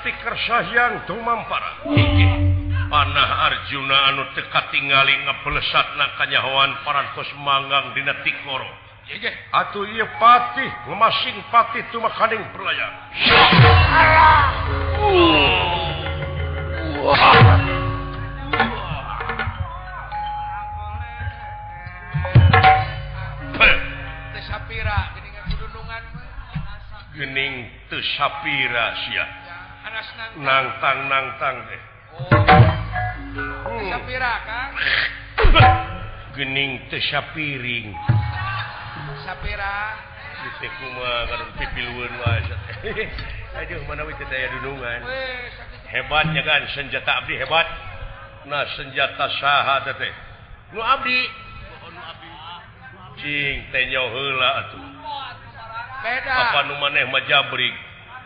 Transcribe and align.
stiker 0.00 0.34
sayang 0.48 1.04
tumampara. 1.04 1.84
Panah 2.90 3.30
Arjuna 3.46 3.96
anu 4.10 4.26
teka 4.34 4.66
tingali 4.74 5.14
ngepelesat 5.22 5.94
nakanyahoan 5.94 6.74
parantos 6.82 7.30
manggang 7.38 7.94
dina 7.94 8.18
tikoro. 8.26 8.66
Atuh 9.50 9.86
iya 9.90 10.06
patih 10.22 10.70
memasing 10.86 11.34
patih 11.50 11.82
tuma 11.90 12.14
kaning 12.14 12.46
perlayang 12.54 12.94
Gening 27.18 27.54
teu 27.90 27.98
sapira 28.14 28.94
sia. 28.94 29.49
nantang 30.40 30.98
nantang 31.08 31.56
deh 31.68 31.82
Gening 36.36 36.88
Tesya 36.88 37.36
piring 37.36 37.92
hebatnya 45.92 46.42
kan? 46.46 46.62
Senjata 46.72 47.20
Abdi 47.20 47.36
hebat. 47.36 47.68
Nah 48.48 48.64
senjata 48.72 49.26
syaha 49.36 49.84
Abdi. 49.84 50.12
Apa 56.30 56.72
maneh 56.80 57.04
majabri 57.12 57.68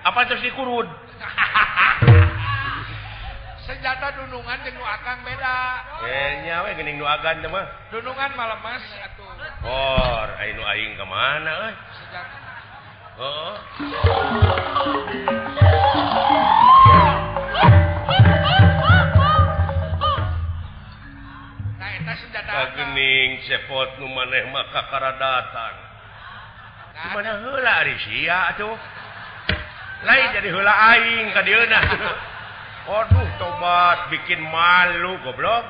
apa 0.05 0.29
terus 0.29 0.45
dikurun? 0.45 0.85
senjata 3.65 4.13
dunungan 4.17 4.59
jeung 4.65 4.77
nu 4.77 4.85
akang 4.85 5.25
beda. 5.25 5.57
Eh 6.05 6.31
nyawe 6.49 6.69
geuning 6.77 6.97
nu 6.97 7.05
agan 7.05 7.43
teh 7.45 7.51
mah. 7.53 7.67
Dunungan 7.93 8.33
malam 8.37 8.61
mas 8.65 8.85
atuh. 8.97 9.29
Or 9.65 10.29
ai 10.41 10.53
aing 10.53 10.97
ka 10.97 11.05
mana 11.05 11.53
euy? 11.69 11.75
Senjata. 11.97 12.45
Cepot 23.45 24.01
nu 24.01 24.09
maneh 24.09 24.49
maka 24.49 24.89
karadatan. 24.89 25.75
Nah, 26.95 27.11
mana 27.13 27.33
heula 27.45 27.73
ari 27.85 27.93
sia 28.09 28.57
atuh? 28.57 28.73
lain 30.05 30.29
jadi 30.37 30.49
hula 30.53 30.75
aing 30.95 31.33
ke 31.33 31.41
dieuna 31.49 31.81
Waduh 32.85 33.29
tobat 33.41 34.13
bikin 34.13 34.45
malu 34.45 35.17
goblok. 35.25 35.65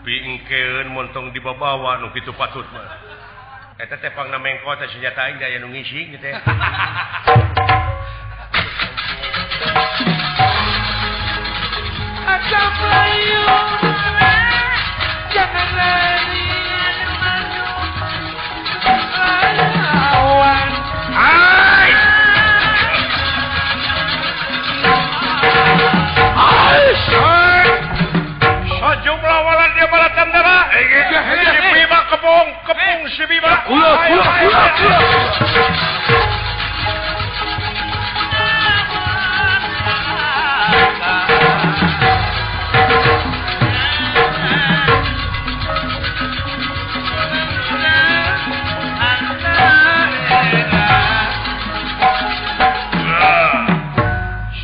Bingkeun 0.00 0.88
montong 0.96 1.28
di 1.36 1.44
babawa 1.44 2.00
nu 2.00 2.08
kitu 2.16 2.32
patut 2.32 2.64
mah. 2.72 2.88
Eta 3.76 4.00
teh 4.00 4.16
pangna 4.16 4.40
mengko 4.40 4.72
teh 4.80 4.88
senjata 4.96 5.28
aing 5.28 5.36
da 5.36 5.44
aya 5.44 5.60
nu 5.60 5.68
ngising 5.76 6.16
teh 6.24 6.32
Sipi 30.72 31.84
mah 31.84 32.02
kepung, 32.08 32.48
kepung 32.64 33.00
sipi 33.12 33.36
mah. 33.44 33.60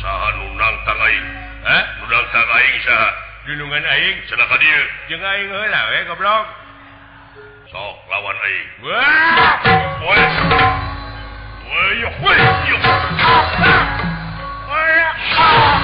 Saha 0.01 0.27
nunang 0.41 0.77
tangaing, 0.89 1.27
eh? 1.69 1.83
Nunang 2.01 2.25
tangaing 2.33 2.77
saha? 2.81 3.28
lindungan 3.49 3.81
aing 3.81 4.21
celaka 4.29 4.61
dia 4.61 4.79
jeung 5.09 5.25
aing 5.25 5.49
heula 5.49 5.81
we 5.89 6.05
goblok 6.05 6.45
sok 7.73 7.97
lawan 8.05 8.37
aing 8.45 8.67
wah 8.85 9.57
woi 10.05 10.21
woi 11.65 11.97
woi 12.21 12.37
woi 14.69 15.77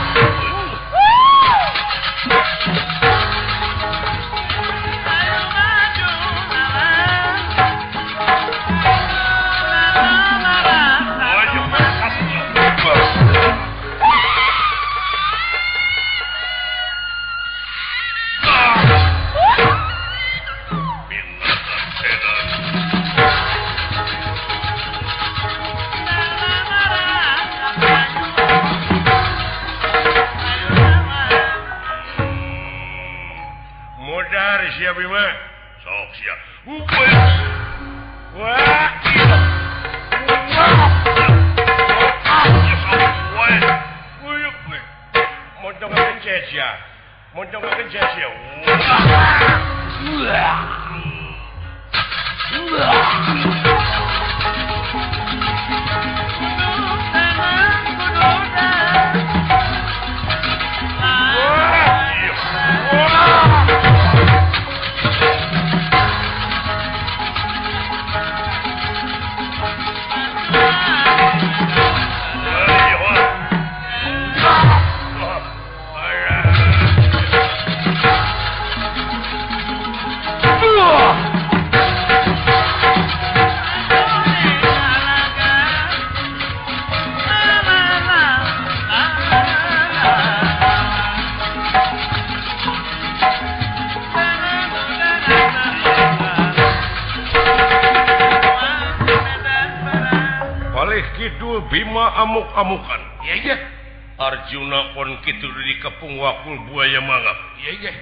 Arjuna 104.46 104.94
Junaon 104.94 105.10
gitu 105.26 105.48
dikepung 105.50 106.22
wakul 106.22 106.70
buaya 106.70 107.02
mangap 107.02 107.38
Iya 107.66 107.72
iya. 107.82 107.94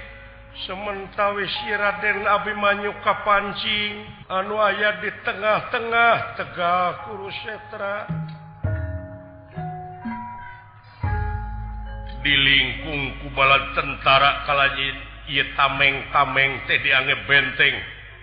sementawis 0.68 1.48
si 1.48 1.72
Raden 1.72 2.28
Abimanyu 2.28 2.92
Kapancing 3.00 4.04
anu 4.28 4.60
aya 4.60 5.00
di 5.00 5.10
tengah-tengah 5.24 6.36
tegak 6.36 7.08
Kurusetra. 7.08 7.64
setra 7.64 7.96
dilingkung 12.20 13.24
kubalan 13.24 13.64
tentara 13.72 14.44
kalanya 14.44 14.88
ia 15.32 15.48
tameng-tameng 15.56 16.68
teh 16.68 16.76
dianggap 16.84 17.24
benteng 17.24 17.74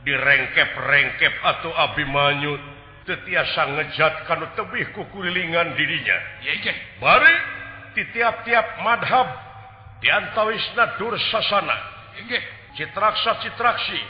direngkep-rengkep 0.06 1.34
atau 1.42 1.74
Abimanyu 1.74 2.54
tetiasa 3.10 3.66
ngejat 3.66 4.14
kalau 4.30 4.46
tebih 4.54 4.94
kukulingan 4.94 5.74
dirinya 5.74 6.18
bari 7.02 7.61
di 7.96 8.04
tiap-tiap 8.12 8.84
madhab. 8.84 9.28
Diantawisna 10.02 10.98
dur 10.98 11.14
sasana 11.30 11.78
citraksa 12.76 13.40
citraksi. 13.44 14.02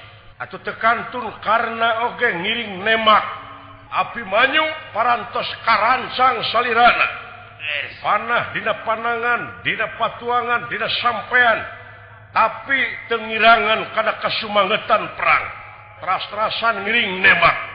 Atau 0.42 0.58
tekantun 0.66 1.30
karena 1.46 2.10
oge 2.10 2.30
ngiring 2.34 2.82
nemak. 2.82 3.26
Api 3.92 4.26
manyu 4.26 4.66
parantos 4.96 5.46
karancang 5.62 6.42
salirana. 6.50 7.08
Panah 8.02 8.50
dina 8.58 8.82
panangan 8.82 9.62
dina 9.62 9.86
patuangan 10.02 10.66
dina 10.66 10.88
sampean. 10.98 11.60
Tapi 12.32 12.80
tengirangan 13.12 13.92
kada 13.94 14.18
kesumangetan 14.24 15.04
perang. 15.14 15.46
Teras-terasan 16.02 16.76
ngiring 16.88 17.22
nemak. 17.22 17.71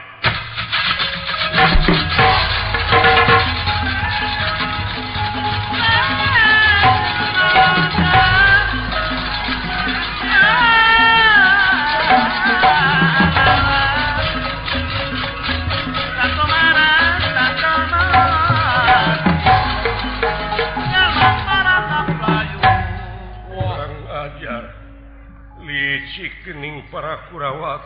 kening 26.41 26.81
para 26.89 27.29
kurawa 27.29 27.85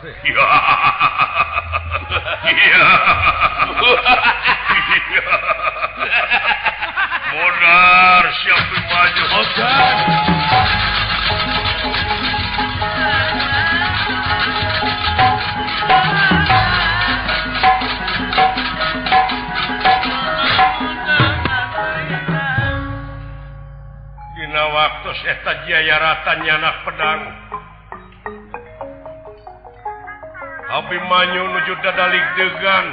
modar 7.32 8.24
siapa 8.40 8.78
maju 8.88 9.24
Dina 24.32 24.64
waktu 24.72 25.10
seta 25.20 25.68
Jayaratan 25.68 26.38
nyanak 26.48 26.76
pedang. 26.88 27.41
tapi 30.72 30.96
manyu 31.04 31.44
nuju 31.52 31.74
dadalik 31.84 32.24
degan 32.32 32.86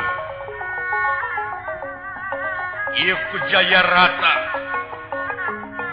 Iku 2.89 3.37
jaya 3.47 3.79
rata. 3.85 4.35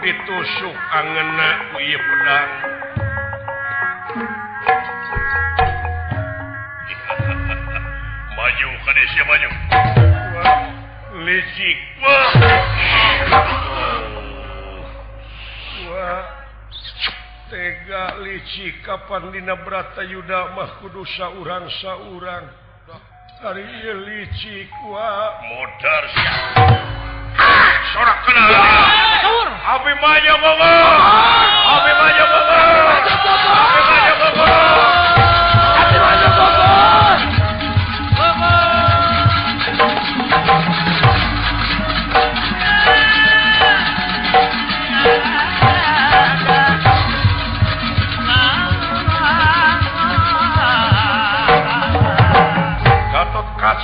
Ditusuk 0.03 0.75
angena 0.91 1.49
ku 1.71 1.77
iya 1.79 1.99
pedang. 2.01 2.51
Maju 8.35 8.67
kadesia 8.83 9.23
maju. 9.23 9.49
Licik 11.23 11.77
wah. 12.03 13.46
tega 17.49 18.19
lici 18.19 18.75
Kapan 18.83 19.31
Dina 19.31 19.55
Brata 19.63 20.03
Yuda 20.03 20.51
Mahkudsa 20.55 21.31
urang 21.39 21.67
saurang 21.79 22.45
hari 23.39 23.63
lici 24.07 24.67
modar 25.47 26.03
Abi 29.67 29.93
banyak 29.99 30.39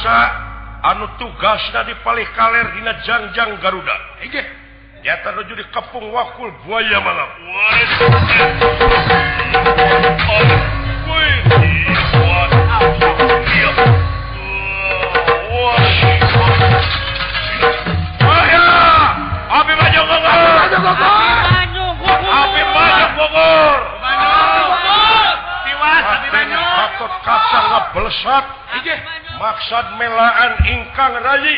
kuasa 0.04 0.20
anu 0.84 1.08
tugas 1.16 1.64
tadi 1.72 1.96
paling 2.04 2.28
kaller 2.36 2.76
Dinajangjangjang 2.76 3.56
Garuda. 3.64 3.96
Jatuh 5.04 5.44
di 5.48 5.64
kapung 5.72 6.12
wakul 6.12 6.52
buaya 6.68 7.00
malam. 7.00 7.30
Bogor. 23.14 23.94
sangat 27.54 27.84
belesat. 27.94 28.46
Maksad 29.38 29.86
melaan 30.02 30.54
ingkang 30.66 31.14
rayi. 31.22 31.58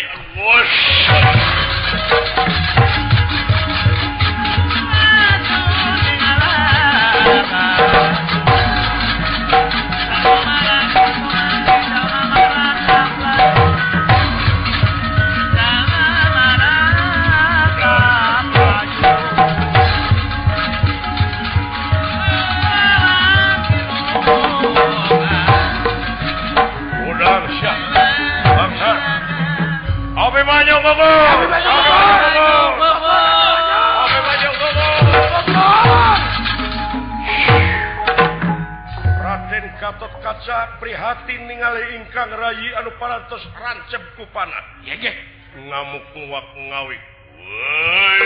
rancak 40.45 40.77
prihatin 40.77 41.41
ningali 41.49 41.97
ingkang 41.97 42.29
rayi 42.29 42.69
anu 42.77 42.93
parantos 43.01 43.41
rancep 43.57 44.13
ku 44.13 44.29
panah 44.29 44.61
yegeh 44.85 45.17
ngamuk 45.57 46.05
nguak 46.13 46.45
ngawik 46.53 47.01
Woi, 47.45 48.21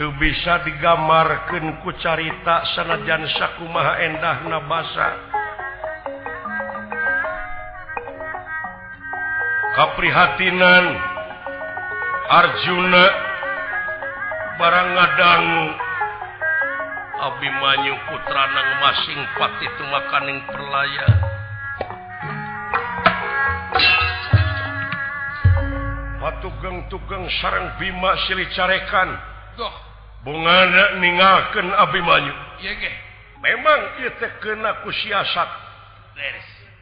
tuh 0.00 0.16
bisa 0.16 0.64
digamarkan 0.64 1.84
ku 1.84 1.92
carita 2.00 2.64
sanajan 2.72 3.20
sakumaha 3.36 4.00
endah 4.00 4.48
nabasa 4.48 5.08
kaprihatinan 9.76 10.84
Arjuna 12.32 13.04
barang 14.56 14.88
ngadanggu 14.88 15.68
Abimanyu 17.20 17.94
putra 18.08 18.44
nang 18.56 18.68
masing 18.80 19.20
pati 19.36 19.68
itu 19.68 19.84
makaning 19.92 20.40
perlaya. 20.48 21.08
Patugeng 26.16 26.88
tugeng 26.88 27.28
sarang 27.44 27.76
Bima 27.76 28.16
silih 28.24 28.48
carekan 28.56 29.29
bungana 30.24 31.00
ningalken 31.00 31.68
Abimanyu. 31.74 32.34
Memang 33.40 33.80
kenaku 34.40 34.92
siasat 34.92 35.48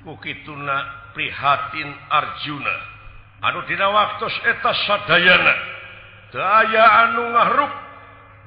Bukituna 0.02 1.10
prihatin 1.14 1.90
Arjuna. 2.10 2.76
Anu 3.42 3.62
dina 3.66 3.90
waktu 3.90 4.26
eta 4.46 4.72
Sadayana. 4.86 5.54
Daya 6.34 6.84
anu 7.06 7.22
ngahrup. 7.34 7.72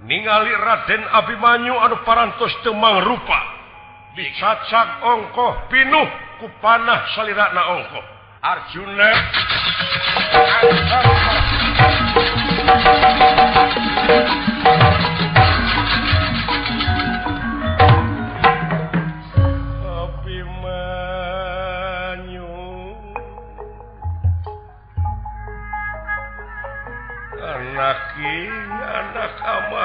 Ningali 0.01 0.53
Raden 0.55 1.03
Abimanyu 1.11 1.75
anu 1.77 2.01
parantos 2.07 2.55
temang 2.65 3.05
rupa 3.05 3.39
dicacak 4.17 5.05
ongkoh 5.05 5.71
pinuh 5.71 6.07
ku 6.41 6.47
panah 6.59 7.05
salirana 7.15 7.61
ongkoh. 7.79 8.05
Arjuna. 8.41 9.09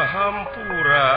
hampura 0.06 1.08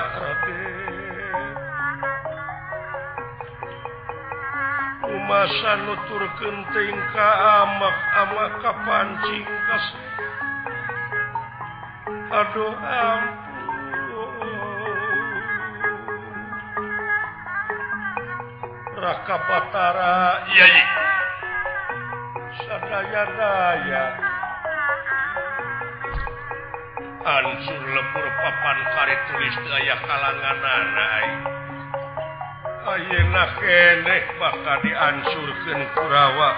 masa 5.30 5.78
nutur 5.86 6.26
kenting 6.42 6.98
kamak 7.14 7.98
ama 8.18 8.46
kapancingkas 8.66 9.86
Aduh 12.30 12.78
ampun. 12.78 13.40
Raka 19.02 19.38
Batara 19.50 20.46
Yai 20.54 20.82
Sadaya 22.66 23.24
daya 23.34 24.29
Ansur 27.20 27.84
lepur 27.84 28.26
papan 28.32 28.78
kari 28.96 29.16
tulis 29.28 29.56
ayah 29.76 30.00
kalangan 30.08 30.58
nanai 30.64 31.28
Ayeuna 32.80 33.44
keneh 33.60 34.24
bakal 34.40 34.78
diansurkeun 34.82 35.82
Kurawa. 35.94 36.50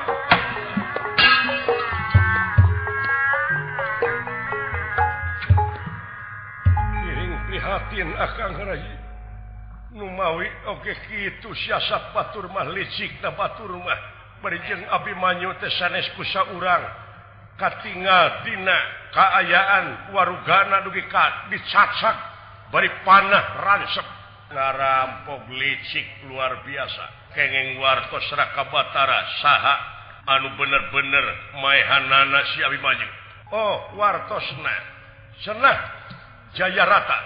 Iring 7.10 7.34
prihatin 7.50 8.10
akang 8.16 8.56
rai. 8.62 8.86
Numawi 9.98 10.48
oge 10.72 10.94
kitu 11.10 11.52
siasat 11.52 12.14
batur 12.14 12.48
mah 12.54 12.70
licik 12.70 13.18
na 13.26 13.34
batur 13.34 13.76
mah. 13.76 14.00
Berjeng 14.46 14.88
Abimanyu 14.94 15.58
teh 15.58 15.74
sanes 15.82 16.06
ku 16.16 16.22
saurang. 16.32 17.01
katingal 17.62 18.42
dina 18.42 18.74
kaayaan 19.14 20.10
warugana 20.10 20.82
dugi 20.82 21.06
ka 21.06 21.54
dicacak 21.54 22.18
bari 22.74 22.90
panah 23.06 23.62
ransep. 23.62 24.08
Ngarampok 24.52 25.48
licik 25.54 26.28
luar 26.28 26.66
biasa. 26.66 27.32
Kengeng 27.38 27.80
wartos 27.80 28.26
raka 28.34 28.66
batara 28.68 29.24
saha. 29.40 29.76
Anu 30.28 30.54
bener-bener 30.58 31.26
maehanana 31.62 32.42
si 32.52 32.60
Abimanyu. 32.66 33.08
Oh 33.54 33.96
wartosna. 33.96 34.76
Senah. 35.46 35.78
Jaya 36.58 36.84
rata. 36.84 37.20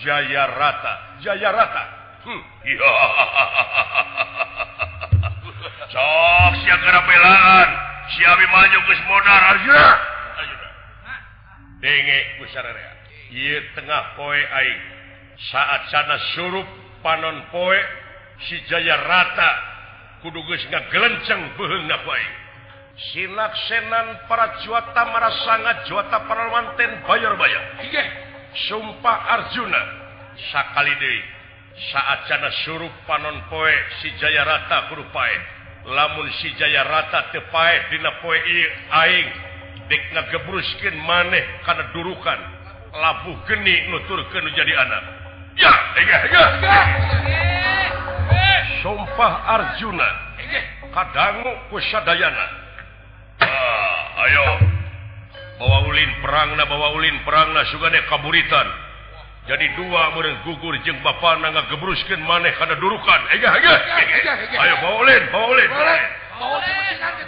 Jaya 0.00 0.46
rata. 0.48 1.20
Jaya 1.20 1.50
rata. 1.52 1.84
Hmm. 2.24 2.42
sok 5.90 6.52
siap 6.62 6.80
kerapelaan 6.86 7.89
si 8.16 8.22
maju 8.26 8.78
tengah 13.78 14.02
poe 14.18 14.40
aing. 14.40 14.82
Saat 15.40 15.88
sana 15.88 16.16
surup 16.36 16.68
panon 17.00 17.48
poe 17.48 17.78
si 18.48 18.56
Jaya 18.68 18.96
rata 19.04 19.50
kudu 20.20 20.36
kudugus 20.36 20.62
ngagelenceng 20.68 21.56
beheng 21.56 21.84
na 21.88 21.98
baik 22.04 22.32
silaksenan 23.12 24.28
para 24.28 24.60
juata 24.60 25.02
marah 25.08 25.32
sangat 25.48 25.88
juata 25.88 26.28
parawanten 26.28 27.00
bayar-bayar 27.08 27.80
sumpah 28.68 29.18
Arjuna 29.40 29.82
sakali 30.52 30.92
Dewi 31.00 31.22
saat 31.88 32.28
sana 32.28 32.52
surup 32.68 32.92
panon 33.08 33.40
poe 33.48 33.72
si 34.04 34.12
Jaya 34.20 34.44
rata 34.44 34.92
kudu 34.92 35.08
berupain 35.08 35.59
lamun 35.86 36.28
si 36.40 36.52
Jaya 36.56 36.84
rata 36.84 37.32
tepaedina 37.32 38.20
poeing 38.20 39.26
ngegebruskin 39.90 40.96
maneh 41.02 41.42
karena 41.66 41.90
durukan. 41.90 42.40
Labuh 42.90 43.38
geni 43.46 43.86
nuturkan 43.90 44.50
jadi 44.54 44.74
anak. 44.74 45.04
Ya, 45.58 45.72
ege, 45.98 46.16
ege. 46.30 46.44
sumpah 48.80 49.32
Arjuna 49.46 50.08
kadanggu 50.90 51.52
kusyadayana 51.70 52.46
ah, 53.44 54.24
ayo. 54.26 54.46
Bawa 55.60 55.92
Ulin 55.92 56.10
perang 56.24 56.56
bawa 56.56 56.96
Ulin 56.96 57.20
perang 57.20 57.52
Sugane 57.68 58.00
kaburitan. 58.08 58.68
jadi 59.48 59.66
dua 59.72 60.12
meureun 60.12 60.36
gugur 60.44 60.76
jeung 60.84 61.00
bapana 61.00 61.48
ngagebruskeun 61.48 62.20
maneh 62.28 62.52
kana 62.60 62.76
durukan. 62.76 63.20
Ega 63.32 63.56
ega 63.56 63.74
ayo 64.60 64.74
baulin 64.84 65.22
baulin 65.32 65.70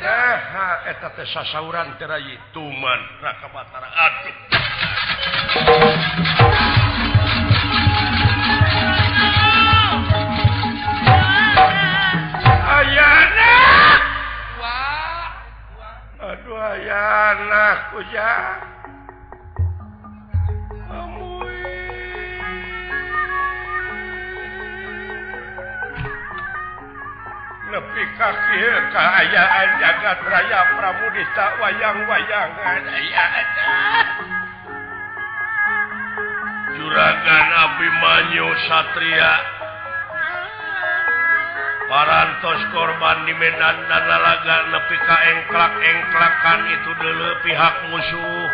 eh, 0.02 0.90
eta 0.92 1.08
teh 1.16 1.26
sasauran 1.32 1.96
terayi 1.96 2.36
tuman 2.52 3.00
raka 3.20 3.48
Batara 3.48 3.88
Aduh. 3.92 4.34
Ayana! 12.72 13.56
Wah. 14.60 15.28
Aduh 16.20 16.56
ayana 16.56 17.64
hujan 17.92 18.81
nepi 27.72 28.04
kaki 28.20 28.60
keayaan 28.92 29.70
jagat 29.80 30.20
raya 30.28 30.60
Pramudita 30.76 31.46
wayang-wayangan 31.56 32.84
aya 32.84 33.26
Juragan 36.76 37.48
Abimanyu 37.52 38.48
Satria. 38.68 39.34
Parantos 41.88 42.60
korban 42.72 43.28
di 43.28 43.36
Medan 43.36 43.76
dan 43.88 44.04
lalaga 44.08 44.56
nepi 44.72 44.96
ka 45.04 45.16
engklak-engklakan 45.32 46.60
itu 46.72 46.90
dulu 46.96 47.28
pihak 47.44 47.74
musuh. 47.92 48.48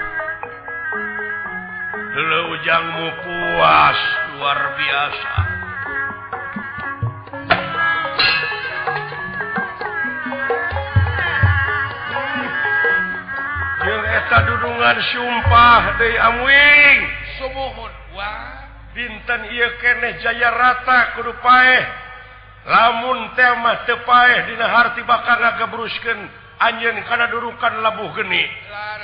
Dulu 2.15 2.41
ujangmu 2.59 3.09
puas 3.23 4.01
luar 4.35 4.61
biasa. 4.75 5.48
tabungan 14.79 15.03
sumpah 15.11 15.83
dari 15.99 16.15
Amwing 16.15 16.99
dinten 18.95 19.43
ia 19.51 19.69
keneh 19.83 20.23
Jaya 20.23 20.55
rata 20.55 21.19
kudupae 21.19 21.79
lamun 22.63 23.35
tema 23.35 23.83
tepae 23.91 24.47
dina 24.47 24.71
harti 24.71 25.03
bakal 25.03 25.35
ngagebruskeun 25.35 26.19
anjeun 26.63 26.95
kana 27.11 27.27
durukan 27.27 27.75
labuh 27.83 28.11
geni. 28.19 28.47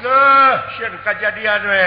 Nah, 0.03 0.79
sieun 0.79 0.95
kajadian 1.03 1.63
we. 1.67 1.87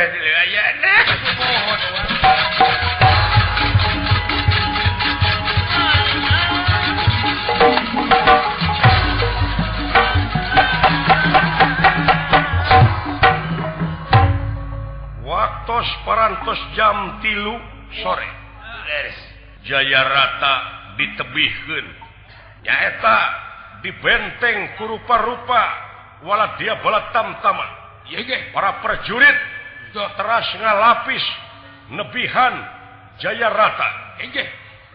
tos 15.68 15.88
parantos 16.08 16.58
jam 16.74 17.20
tilu 17.20 17.60
sore. 18.02 18.30
Jaya 19.68 20.02
rata 20.08 20.56
ditebihun 20.96 21.86
nyaeta 22.64 23.18
di 23.84 23.92
benteng 24.00 24.80
kurupa 24.80 25.22
rupa 25.22 25.64
wala 26.24 26.56
dia 26.58 26.80
bala 26.82 27.12
tamtama 27.12 27.68
para 28.56 28.80
prajurit 28.80 29.38
teras 29.92 30.48
ngalapis 30.56 31.26
nebihan 31.92 32.56
Jaya 33.18 33.50
rata 33.50 33.90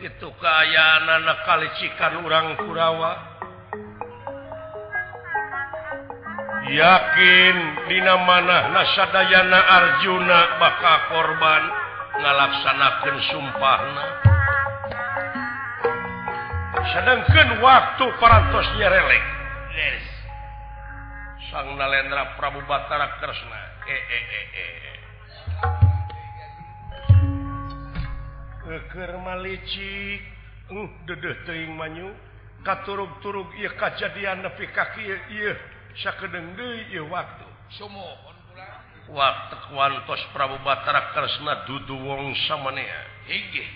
itu 0.03 0.29
kayaan 0.39 1.07
anak 1.07 1.43
kali 1.47 1.69
orang 2.23 2.55
Kurawa. 2.59 3.32
yakin 6.71 7.57
Dina 7.91 8.15
manah 8.23 8.71
nasadayana 8.71 9.59
Arjuna 9.59 10.41
bakal 10.63 10.97
korban 11.11 11.63
ngalaksanakan 12.23 13.17
sumpahna. 13.35 14.07
Sedangkan 16.93 17.49
waktu 17.63 18.05
parantosnya 18.21 18.87
relek 18.91 19.25
yes. 19.73 20.05
sang 21.51 21.73
Nalendra 21.79 22.37
Prabu 22.37 22.61
Batara 22.69 23.17
Kresna. 23.17 23.61
E 23.83 23.99
-e 23.99 24.21
-e, 24.23 24.43
e, 24.43 24.65
e. 24.79 25.03
Kekermalicik 28.63 30.23
uh, 30.71 30.89
dedeh 31.09 31.37
teing 31.45 31.75
manyu. 31.75 32.09
Katurug-turug 32.63 33.51
ieu 33.59 33.75
kajadian 33.75 34.47
nepi 34.47 34.71
ka 34.71 34.95
kieu 34.95 35.19
ieu. 35.35 35.55
waktu. 37.11 37.47
Sumohon 37.79 38.37
pula 38.53 38.69
waktu 39.09 39.55
kuantos 39.69 40.23
Prabu 40.33 40.59
Batara 40.65 41.13
Kresna 41.13 41.65
dudu 41.67 41.97
wong 41.97 42.37
samanea. 42.49 43.01
Inggih. 43.29 43.69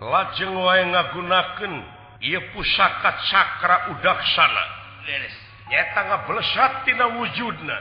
Lajeng 0.00 0.56
wae 0.56 0.84
ngagunakeun 0.88 1.74
ieu 2.20 2.40
pusaka 2.54 3.12
cakra 3.28 3.92
udaksana 3.92 4.64
leres 5.06 5.36
nyata 5.68 6.82
tina 6.84 7.06
wujudna. 7.18 7.76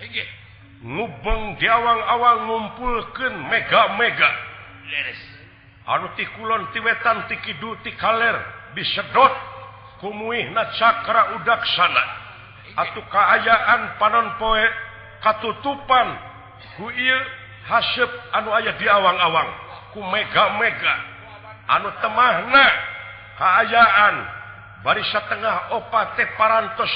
Inggih. 0.00 0.28
Ngubeng 0.76 1.56
di 1.58 1.66
awang-awang 1.66 2.46
ngumpulkeun 2.46 3.34
mega-mega. 3.48 4.30
Leres 4.86 5.36
anu 5.86 6.10
ti 6.18 6.26
kulon 6.34 6.66
ti 6.74 6.80
wetan 6.82 7.26
ti 7.30 7.36
kidul 7.46 7.78
ti 7.82 7.94
kaler 7.94 8.36
disedot 8.74 9.34
kumuihna 10.02 10.74
cakra 10.74 11.38
udaksana 11.38 12.02
atau 12.76 13.02
keayaan 13.08 13.96
panon 13.96 14.36
poe 14.36 14.64
katutupan. 15.24 16.08
Kuil 16.76 17.20
hasep 17.68 18.10
anu 18.36 18.52
ayah 18.60 18.76
di 18.76 18.86
awang-awang. 18.86 19.48
Ku 19.96 20.00
mega-mega. 20.04 20.94
Anu 21.66 21.88
temahna 22.04 22.66
keayaan 23.40 24.14
barisa 24.84 25.24
tengah 25.26 25.74
opate 25.80 26.24
parantos 26.36 26.92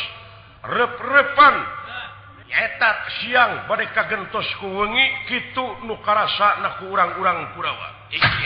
rep-repan. 0.68 1.54
Etak 2.50 2.98
siang 3.22 3.70
mereka 3.70 4.10
gentos 4.10 4.46
ku 4.58 4.66
wengi 4.82 5.06
kitu 5.30 5.86
nu 5.86 5.94
karasa 6.02 6.58
ku 6.82 6.90
urang-urang 6.90 7.54
Kurawa. 7.54 7.88
Iki. 8.10 8.44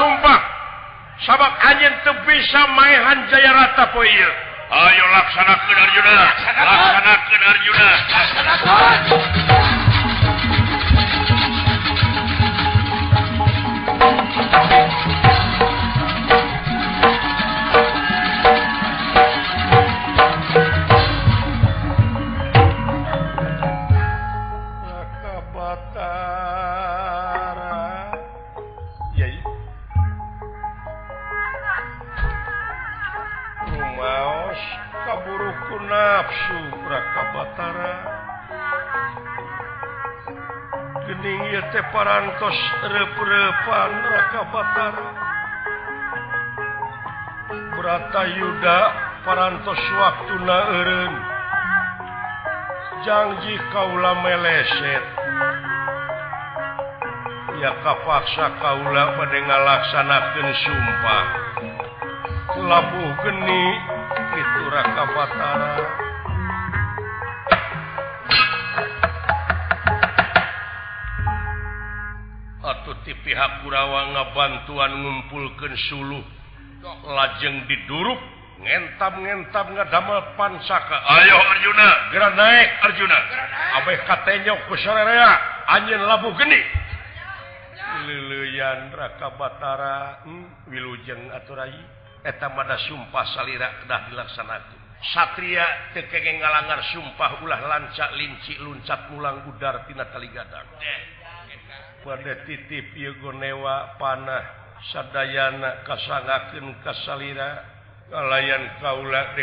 sumpah. 0.00 0.40
Sabab 1.28 1.52
anjing 1.60 1.92
tuh 2.00 2.16
bisa 2.24 2.60
mainhan 2.72 3.28
Jaya 3.28 3.52
rata 3.52 3.92
po 3.92 4.00
Ayo 4.70 5.04
laksanakan 5.12 5.76
Arjuna. 5.84 6.12
Laksanakan. 6.16 7.40
Arjuna. 7.44 7.88
parantos 49.24 49.82
waktu 50.00 50.34
naun 50.48 51.12
janji 53.04 53.54
Kaula 53.72 54.12
meleset. 54.24 55.04
Ya 57.60 57.76
kapaksa 57.84 58.56
Kaula 58.60 59.04
pada 59.20 59.38
ngalaksanakan 59.44 60.48
sumpah. 60.64 61.24
Labuh 62.60 63.10
geni 63.24 63.64
itu 64.36 64.62
raka 64.68 65.04
batara. 65.16 65.76
Atau 72.60 72.94
ti 73.04 73.16
pihak 73.24 73.64
Kurawa 73.64 74.12
ngabantuan 74.12 74.92
ngumpulkan 75.00 75.72
suluh. 75.88 76.24
Lajeng 77.04 77.64
diduruk. 77.68 78.39
ngentam-ngentam 78.60 79.66
nggak 79.72 79.88
damel 79.88 80.20
pansaka 80.36 80.96
ayo 81.16 81.36
Arjuna. 81.40 81.88
Gera 82.12 82.28
naik 82.36 82.68
Arjuna. 82.84 83.18
Abeh 83.80 83.98
katanya 84.04 84.52
ku 84.64 84.76
kusorarea 84.76 85.30
anjing 85.68 86.02
labu 86.04 86.30
geni. 86.36 86.60
Lilian 88.06 88.92
raka 88.94 89.34
batara 89.34 90.22
hmm, 90.24 90.70
wilujeng 90.70 91.32
aturai 91.32 91.74
eta 92.22 92.52
mada 92.52 92.76
sumpah 92.84 93.24
salira 93.32 93.82
kedah 93.82 94.12
dilaksanakan 94.12 94.78
satria 95.00 95.64
tekegeng 95.96 96.44
ngalangar 96.44 96.84
sumpah 96.92 97.40
ulah 97.40 97.60
lancak 97.64 98.12
linci 98.20 98.60
luncat 98.60 99.08
mulang 99.08 99.48
udar 99.48 99.88
tina 99.88 100.04
tali 100.12 100.28
gadang 100.28 100.68
pada 102.04 102.44
titip 102.44 102.92
yegonewa 102.92 103.96
panah 103.96 104.44
sadayana 104.92 105.84
kasangakeun 105.88 106.76
kasalira 106.84 107.79
kalayan 108.10 108.66
Kaula 108.82 109.38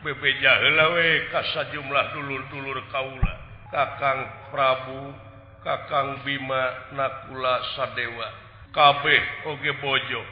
BPjahwe 0.00 1.30
kasa 1.30 1.70
jumlah 1.70 2.04
dulur-dulur 2.16 2.80
Kaula. 2.88 3.34
Kakang 3.70 4.20
Prabu 4.50 5.12
Kakang 5.60 6.24
Bima 6.24 6.90
Nakula 6.96 7.60
Sadewa. 7.76 8.28
Kabeh 8.72 9.22
Oge 9.52 9.72
Bojo. 9.78 10.22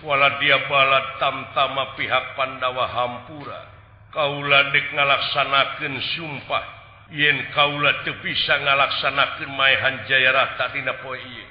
Wala 0.00 0.40
dia 0.40 0.64
bala 0.64 1.20
tamtama 1.20 1.92
pihak 2.00 2.32
Pandawa 2.40 2.88
Hampura. 2.88 3.60
Kaula 4.08 4.72
dek 4.72 4.96
ngalaksanakeun 4.96 5.94
sumpah. 6.16 6.64
Yen 7.12 7.52
Kaula 7.52 8.00
teu 8.06 8.16
bisa 8.24 8.56
ngalaksanakan 8.64 9.50
mayhan 9.52 10.08
Jayarata 10.08 10.72
Dina 10.72 10.96
poe 11.04 11.20
ieu. 11.20 11.48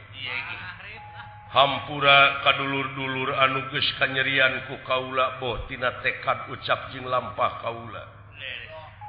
hampura 1.53 2.41
kadulur-dulur 2.41 3.29
anuges 3.37 3.85
kanyerianku 4.01 4.81
kaula 4.89 5.37
bohtina 5.37 6.01
tekad 6.01 6.49
ucap 6.49 6.89
ucapjin 6.89 7.05
lampah 7.05 7.61
kaula. 7.61 8.03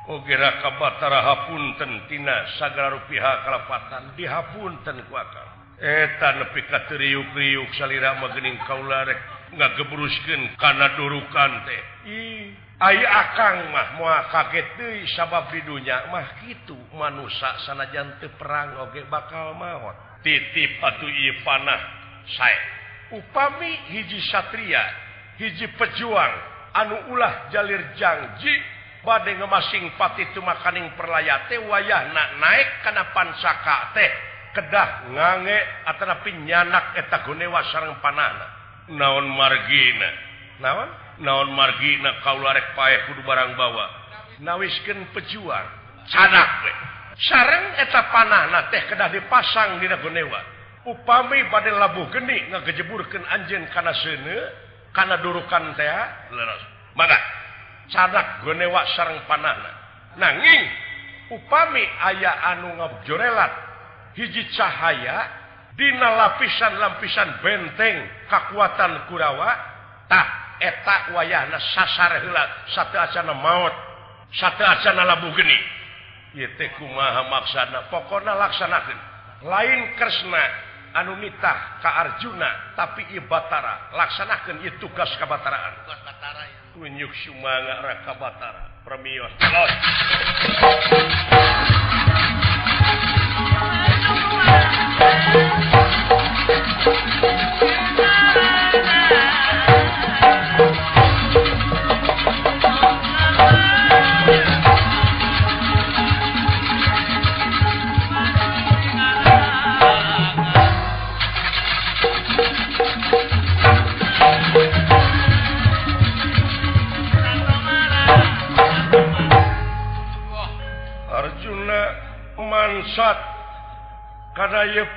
Ogera 0.05 0.61
kabatara 0.61 1.25
hapunten 1.25 2.05
tina 2.13 2.45
sagara 2.61 2.93
rupiah 2.93 3.41
kalapatan 3.49 4.13
dihapunten 4.21 5.01
ku 5.09 5.17
akal. 5.17 5.49
Eta 5.81 6.37
nepi 6.37 6.61
ka 6.69 6.85
teriuk-riuk 6.93 7.73
salira 7.81 8.21
magening 8.21 8.61
kaula 8.69 9.09
rek 9.09 9.17
ngagebruskeun 9.57 10.61
kana 10.61 10.93
durukan 11.01 11.53
teh. 11.65 11.83
Ai 12.85 13.01
akang 13.01 13.73
mah 13.73 13.97
moal 13.97 14.29
kaget 14.29 14.77
deui 14.77 15.09
sabab 15.17 15.49
di 15.49 15.65
dunya 15.65 16.13
mah 16.13 16.37
kitu 16.45 16.77
manusa 16.93 17.65
sanajan 17.65 18.21
teu 18.21 18.29
perang 18.37 18.77
oge 18.85 19.09
bakal 19.09 19.57
maot 19.57 19.97
titip 20.21 20.85
atuh 20.85 21.09
ipanah 21.09 22.04
saya. 22.33 22.63
Upami 23.13 23.71
hiji 23.93 24.21
Satria 24.33 24.83
hiji 25.37 25.69
pejuang 25.77 26.35
anu 26.75 27.15
ulah 27.15 27.51
jalir 27.51 27.95
janji 27.95 28.55
badai 29.05 29.37
ngemasing 29.37 29.95
pati 30.01 30.25
itu 30.33 30.41
makaning 30.41 30.89
perlayate 30.97 31.61
wayah 31.69 32.11
na 32.11 32.41
naik 32.41 32.69
karena 32.83 33.05
pansaka 33.13 33.93
teh 33.93 34.11
kedah 34.57 35.13
ngange 35.13 35.59
atanapi 35.85 36.31
nyanak 36.47 36.97
eta 36.97 37.27
gunewa 37.27 37.61
sarang 37.71 38.01
panana. 38.01 38.47
Naon 38.89 39.29
margina? 39.33 40.11
Naon? 40.61 40.89
Naon 41.21 41.53
margina 41.53 42.21
kau 42.25 42.41
larek 42.41 42.75
pae 42.75 42.97
kudu 43.11 43.23
barang 43.23 43.55
bawa? 43.55 43.87
Nawiskeun 44.41 45.13
pejuang 45.13 45.67
canak 46.09 46.51
we. 46.65 46.73
Sarang 47.21 47.79
eta 47.79 48.09
panana 48.11 48.73
teh 48.73 48.83
kedah 48.89 49.13
dipasang 49.13 49.79
di 49.79 49.87
gonewa 49.87 50.54
upami 50.85 51.49
pada 51.49 51.73
labu 51.73 52.05
geni 52.13 52.53
ngegejeburkan 52.53 53.25
anjen 53.29 53.65
karena 53.73 53.93
sene 53.97 54.37
karena 54.93 55.17
durukan 55.25 55.75
teh 55.75 55.91
maka 56.95 57.19
cadak 57.91 58.45
gonewa 58.47 58.85
sarang 58.95 59.21
panana. 59.27 59.73
Nanging 60.15 60.63
upami 61.35 61.83
aya 61.83 62.55
anu 62.55 62.79
ngabjorelat. 62.79 63.53
Hiji 64.15 64.47
cahaya 64.55 65.27
dina 65.75 66.07
lapisan-lapisan 66.15 67.43
benteng 67.43 68.07
kekuatan 68.31 69.11
Kurawa 69.11 69.51
tak 70.07 70.29
etak 70.63 71.11
wayahna 71.19 71.59
sasar 71.75 72.23
heula 72.23 72.47
satu 72.71 72.95
acana 72.95 73.35
maut 73.35 73.75
satu 74.39 74.63
acana 74.63 75.03
labu 75.03 75.35
geni. 75.35 75.59
Ieu 76.35 76.51
teh 76.59 76.71
kumaha 76.79 77.27
maksana? 77.31 77.91
Pokona 77.91 78.39
laksanakeun. 78.39 78.99
Lain 79.51 79.81
kresna 79.99 80.43
anu 80.95 81.19
mitah 81.19 81.83
Ka 81.83 81.91
Arjuna 82.07 82.79
tapi 82.79 83.03
Ibatara 83.19 83.91
laksanakan 83.99 84.63
itu 84.63 84.79
tugas 84.79 85.11
kebataraan 85.19 85.75
tunjuk 86.75 87.11
Sumanga 87.27 87.83
Rakabatara 87.83 88.87
Premios 88.87 89.33
Los. 89.43 89.73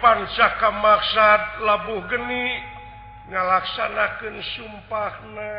pansaka 0.08 0.72
maksad 0.72 1.68
labuh 1.68 2.00
geni 2.08 2.64
ngalaksanakan 3.28 4.40
sumpahna 4.56 5.52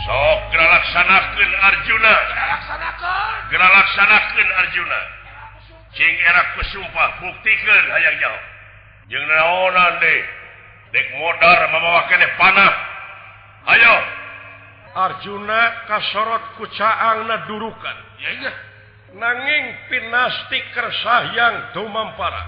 sok 0.00 0.40
geraksanakan 0.48 1.50
Arjuna. 1.60 2.14
Geraksanakan 3.52 4.48
Arjuna. 4.64 5.00
Cing 5.92 6.14
erak 6.24 6.56
kesumpah 6.56 7.20
buktikan 7.20 7.84
hayang 7.92 8.16
jauh. 8.16 8.42
Jeung 9.12 9.26
naonan 9.28 10.00
deh 10.00 10.20
dek 10.88 11.06
modar 11.20 11.68
membawa 11.68 12.08
kene 12.08 12.32
panah. 12.40 12.72
Ayo. 13.76 13.96
Arjuna 14.96 15.84
kasorot 15.84 16.56
kucaang 16.56 17.28
na 17.28 17.44
durukan. 17.44 17.96
Ya 18.24 18.30
iya 18.40 18.69
nanging 19.14 19.64
pinasti 19.90 20.58
kersayang 20.74 21.74
tumampara. 21.74 22.42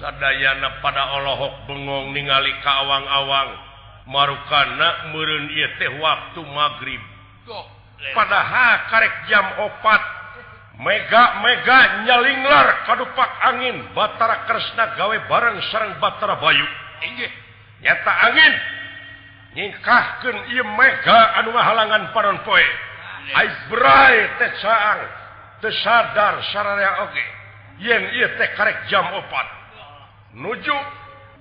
Sadana 0.00 0.80
pada 0.80 1.02
Allahok 1.20 1.68
bengong 1.68 2.16
ningali 2.16 2.52
kawang-awang 2.64 3.50
marukana 4.08 5.12
merun 5.12 5.46
teh 5.78 5.90
waktu 6.00 6.40
magrib. 6.42 7.02
Padahal 8.16 8.90
karek 8.90 9.14
jam 9.30 9.46
opat 9.62 10.02
Mega 10.82 11.38
Mega 11.44 11.78
nyalinglar 12.02 12.88
kadupak 12.88 13.30
angin 13.46 13.92
Batara 13.94 14.48
Kresna 14.48 14.98
gawe 14.98 15.16
bareng 15.30 15.58
sarang 15.70 16.00
Batara 16.02 16.40
Bayu. 16.42 16.66
Nyata 17.84 18.12
angin 18.26 18.52
nyingkahkan 19.54 20.36
ia 20.50 20.64
Mega 20.66 21.20
anu 21.38 21.54
halangan 21.54 22.10
panon 22.10 22.42
poe. 22.42 22.66
sadar 25.82 26.42
oge 27.06 27.26
yen 27.78 28.02
karek 28.56 28.88
jam 28.90 29.06
opat. 29.14 29.48
Nuju 30.34 30.78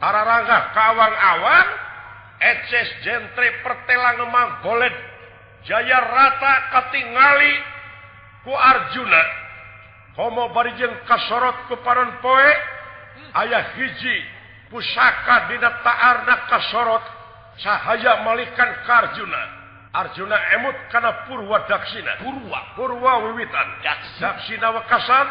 arah 0.01 0.23
rangga 0.25 0.59
kawang 0.73 1.15
awan 1.15 1.67
ekses 2.41 2.89
jentre 3.05 3.61
pertelang 3.63 4.27
emang 4.27 4.61
golet. 4.65 4.93
Jaya 5.61 6.01
rata 6.01 6.53
katingali 6.73 7.53
ku 8.43 8.53
Arjuna. 8.53 9.23
Homo 10.17 10.51
barijeng 10.51 10.91
kasorot 11.07 11.71
ku 11.71 11.79
paron 11.85 12.19
poe 12.19 12.49
ayah 13.39 13.63
hiji 13.77 14.17
pusaka 14.67 15.47
dina 15.47 15.69
ta'arna 15.85 16.35
kasorot 16.49 17.05
cahaya 17.61 18.25
malikan 18.25 18.71
karjuna. 18.83 19.60
Arjuna 19.91 20.37
emut 20.55 20.75
karena 20.87 21.27
Purwa 21.27 21.67
Daksina. 21.67 22.23
Purwa. 22.23 22.59
Purwa 22.75 23.13
wiwitan. 23.27 23.67
Daksina. 23.83 24.71
Wekasan 24.71 25.27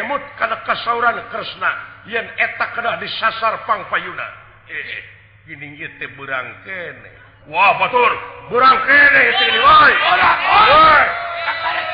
emut 0.00 0.22
karena 0.40 0.56
kasauran 0.64 1.16
Kresna. 1.28 1.70
Yen 2.08 2.24
eta 2.40 2.72
kena 2.72 2.96
disasar 2.96 3.68
pangpayuna 3.68 4.48
eh 4.68 5.04
gini 5.48 5.80
teh 5.96 6.08
berang 6.16 6.48
kene. 6.64 7.10
Wah 7.48 7.76
batur. 7.80 8.12
Berang 8.52 8.78
kene 8.84 9.22
sini 9.40 9.58
woi. 9.60 9.94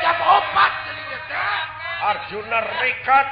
Jam 0.03 0.19
opat 0.21 0.73
Arjuna 2.05 2.59
rekat 2.61 3.27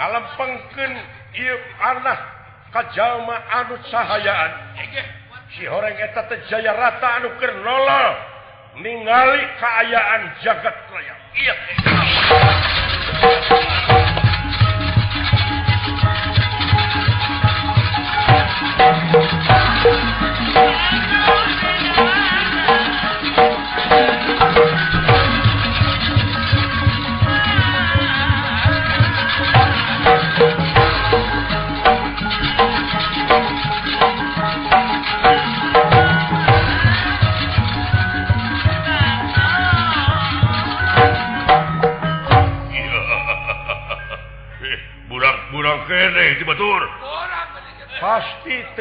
ngalempengkeun 0.00 0.92
ieu 1.36 1.58
anah 1.82 2.18
kajama 2.72 3.36
anu 3.52 3.76
sahayaan. 3.90 4.52
cihoreng 5.56 5.96
eta 5.96 6.28
teh 6.28 6.40
Jaya 6.52 6.76
rata 6.76 7.16
anu 7.16 7.32
keur 7.40 7.56
nolol 7.64 8.08
ningali 8.84 9.42
kaayaan 9.56 10.22
jagat 10.44 10.76
raya. 10.92 11.16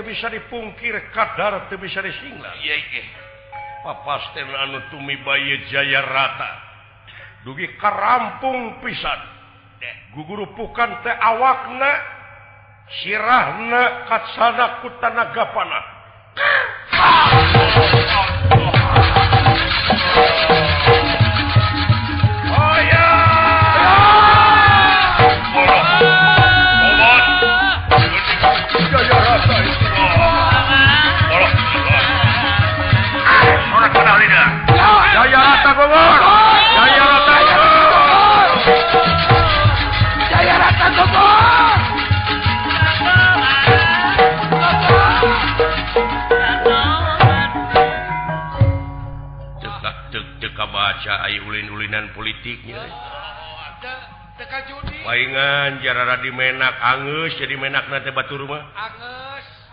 bisa 0.02 0.28
dipungkir 0.32 0.98
kadar 1.14 1.70
bisa 1.78 2.02
disingla 2.02 2.52
anu 4.66 4.82
tumi 4.90 5.16
bay 5.22 5.62
Jaya 5.70 6.02
rata 6.02 6.52
dugi 7.46 7.78
karampung 7.78 8.82
pisan 8.82 9.22
Deh. 9.78 9.96
gugurupukan 10.18 11.06
teh 11.06 11.14
awakna 11.14 11.92
sirahna 13.04 14.10
katsana 14.10 14.66
kutanagapana 14.82 15.80
Gogor. 35.86 36.22
Jaya 36.74 37.06
Rata 37.06 37.38
Gogor. 37.46 38.50
Jaya 40.34 40.56
Rata 40.58 40.88
Gogor. 40.98 41.74
kabaca 50.56 51.28
ay 51.28 51.36
ulin-ulinan 51.44 52.16
politiknya 52.16 52.80
palingan 55.04 55.84
jarara 55.84 56.24
dimenak 56.24 56.80
Angus 56.80 57.36
jadi 57.36 57.60
menak 57.60 57.92
nanti 57.92 58.16
batu 58.16 58.40
rumah 58.40 58.64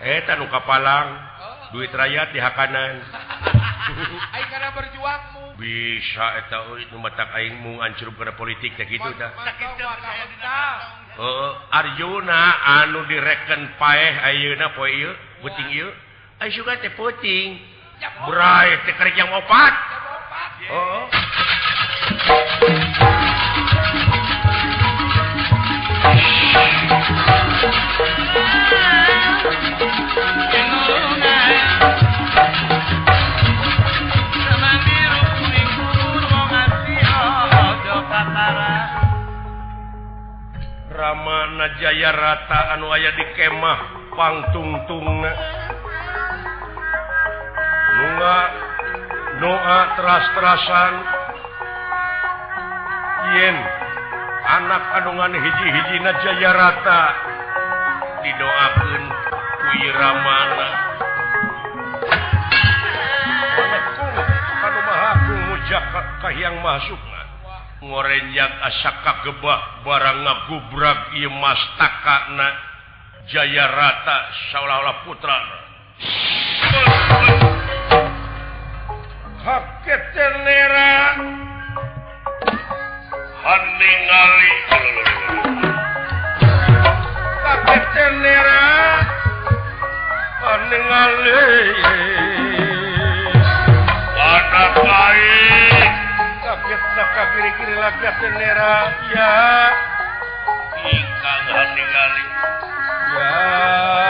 etan 0.02 0.42
eh, 0.42 0.46
ukapalang 0.50 1.06
oh. 1.38 1.70
duit 1.70 1.94
rakyat 1.94 2.34
di 2.34 2.42
hakanan 2.42 2.98
Aing 4.34 4.48
karena 4.50 4.70
berjuangmu. 4.74 5.58
Bisa 5.58 6.26
eta 6.42 6.70
euy 6.70 6.86
nu 6.90 6.98
matak 7.02 7.28
aing 7.34 7.60
mung 7.60 7.82
ancur 7.82 8.14
kana 8.14 8.32
politik 8.38 8.74
teh 8.78 8.86
kitu 8.86 9.10
tah. 9.18 9.30
Heeh, 11.12 11.50
Arjuna 11.70 12.42
anu 12.82 13.04
direken 13.04 13.76
paeh 13.76 14.12
ayeuna 14.32 14.72
poe 14.72 14.88
ieu, 14.88 15.12
puting 15.44 15.68
ieu. 15.76 15.90
Ai 16.40 16.50
suga 16.54 16.78
teh 16.80 16.94
puting. 16.94 17.60
Brai 18.26 18.70
teh 18.88 18.94
kerja 18.96 19.24
opat. 19.28 19.74
Heeh. 20.62 21.02
Ramana 41.02 41.82
Jaya 41.82 42.14
rata 42.14 42.78
anu 42.78 42.86
aya 42.94 43.10
di 43.18 43.26
kemah 43.34 43.78
pangtungtung 44.14 45.02
bunga 47.98 48.38
doa 49.42 49.80
teras-terasan. 49.98 50.94
Yen 53.34 53.56
anak 54.46 54.82
kandungan 54.94 55.34
hiji-hiji 55.42 56.06
Jaya 56.22 56.50
rata 56.54 57.02
didoakan 58.22 59.02
kui 59.58 59.82
Ramana 59.98 60.68
Jakarta 65.66 66.28
yang 66.36 66.62
masuk 66.62 67.01
ngorenjak 67.82 68.52
asaka 68.62 69.26
gebah 69.26 69.82
barang 69.82 70.18
ngagubrak 70.22 71.18
ieu 71.18 71.34
mastakana 71.34 72.48
jaya 73.26 73.66
rata 73.66 74.18
saolah-olah 74.54 74.96
putra. 75.02 75.38
Kaget 79.42 80.02
tenera 80.14 80.94
haningali. 83.42 84.54
Kaget 87.42 87.84
tenera 87.98 88.62
haningali. 90.38 91.42
Anak 94.22 94.74
baik 94.86 96.01
maka 97.02 97.34
kiri-kiri 97.34 97.74
lagak 97.82 98.14
bendera 98.22 98.94
ya. 99.10 99.30
Ikan 100.86 101.68
ningali 101.74 102.26
ya. 103.18 104.01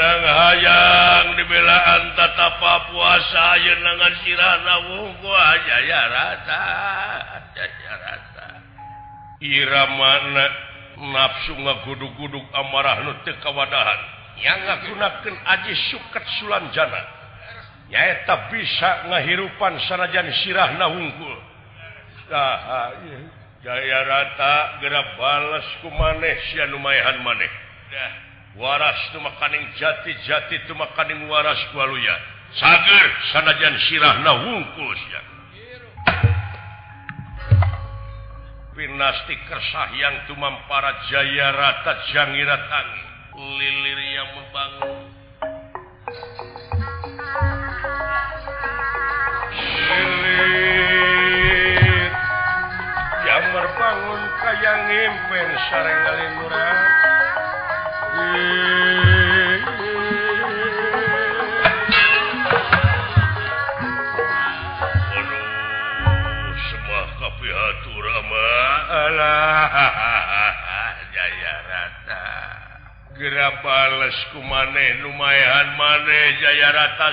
menang 0.00 0.24
hayang 0.24 1.26
dibelaan 1.36 2.16
tatapa 2.16 2.88
puasa 2.88 3.60
yenangan 3.60 4.14
sirana 4.24 4.74
wongko 4.88 5.28
jaya 5.68 6.02
rata 6.08 6.64
jaya 7.52 7.92
rata 8.00 8.48
iramana 9.44 10.44
nafsu 11.04 11.52
ngagudug-guduk 11.52 12.48
amarah 12.56 13.04
nu 13.04 13.12
teu 13.28 13.36
kawadahan. 13.44 14.00
Yang 14.40 14.60
ngagunakeun 14.72 15.36
aji 15.36 15.74
suket 15.92 16.24
sulanjana. 16.40 17.02
Nyaeta 17.92 18.48
bisa 18.48 19.04
ngahirupan 19.04 19.84
sanajan 19.84 20.32
sirahna 20.40 20.96
wungkul 20.96 21.36
saha 22.24 22.96
jaya 23.60 24.00
rata 24.08 24.80
gerak 24.80 25.08
balas 25.20 25.68
ku 25.84 25.92
maneh 25.92 26.40
sia 26.48 26.64
lumayan 26.72 27.20
maneh. 27.20 27.52
Dah. 27.92 28.29
waras 28.58 28.98
tu 29.14 29.18
makaning 29.22 29.62
jati 29.78 30.10
jati 30.26 30.58
tu 30.66 30.74
makaning 30.74 31.30
waras 31.30 31.58
waluya 31.74 32.16
sager 32.58 33.06
sanajan 33.30 33.74
sirah 33.86 34.16
na 34.26 34.32
wungkus 34.42 35.02
ya. 35.12 35.22
Pinasti 38.74 39.36
kersah 39.44 39.92
yang 39.92 40.24
tumam 40.24 40.56
para 40.64 41.04
jaya 41.12 41.52
rata 41.52 42.00
jangira 42.10 42.56
tangi 42.64 43.10
lilir 43.38 44.00
yang 44.16 44.28
membangun. 44.34 44.98
Lilir 50.00 52.10
yang 53.20 53.44
berbangun 53.54 54.22
kayang 54.42 54.82
impen 54.90 55.48
sareng 55.70 56.00
alimurah 56.08 56.79
Gerapalesku 73.20 74.40
maneh 74.40 75.04
lumayan 75.04 75.76
maneh 75.76 76.40
Jaya 76.40 76.72
rata 76.72 77.08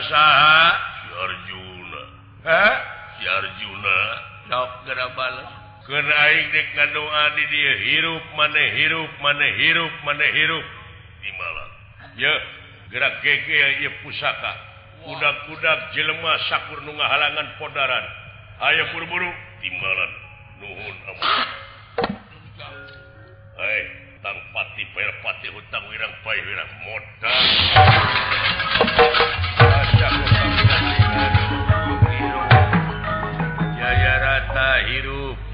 aing 5.91 6.47
dek 6.51 6.67
ngadoa 6.79 7.23
di 7.35 7.43
dieu 7.51 7.75
hirup 7.83 8.23
maneh 8.39 8.67
hirup 8.75 9.11
maneh 9.19 9.51
hirup 9.59 9.93
maneh 10.07 10.31
hirup 10.31 10.65
gerak 12.91 13.13
gege 13.21 13.89
pusaka. 14.03 14.53
Kudak-kudak 15.05 15.93
jelema 15.95 16.33
sakur 16.49 16.83
nu 16.83 16.91
halangan 16.97 17.47
podaran. 17.61 18.05
Ayo 18.59 18.83
buru-buru 18.91 19.29
timbalan. 19.61 20.11
Nuhun 20.57 20.97
Hai 23.57 23.81
pair 24.93 25.11
pati 25.21 25.47
hutang 25.53 25.83
wirang 25.89 26.13
pai 26.25 26.41
wirang 26.41 26.71
modal. 26.83 28.36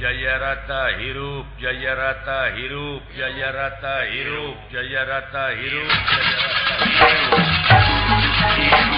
Jaya 0.03 0.35
rata 0.35 0.99
hirup 0.99 1.47
Jaya 1.63 1.95
rata 1.95 2.51
hirup 2.51 3.07
Jaya 3.15 3.55
rata 3.55 4.03
hirup 4.11 4.59
Jaya 4.67 4.99
rata 5.07 5.55
hirup. 5.55 5.87
Jaya 5.87 6.43
rata 6.43 6.75
hirup 8.59 8.91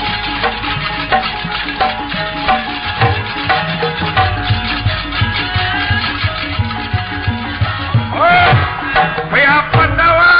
Pendawa 9.77 10.33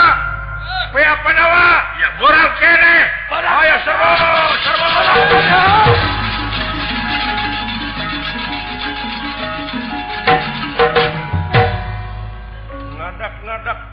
eh. 0.98 1.14
pendawa 1.22 1.66
ya 2.02 2.10
moral 2.18 2.50
kene. 2.58 2.96
Aya 3.30 3.78
serba 3.86 4.12
serba 4.66 5.75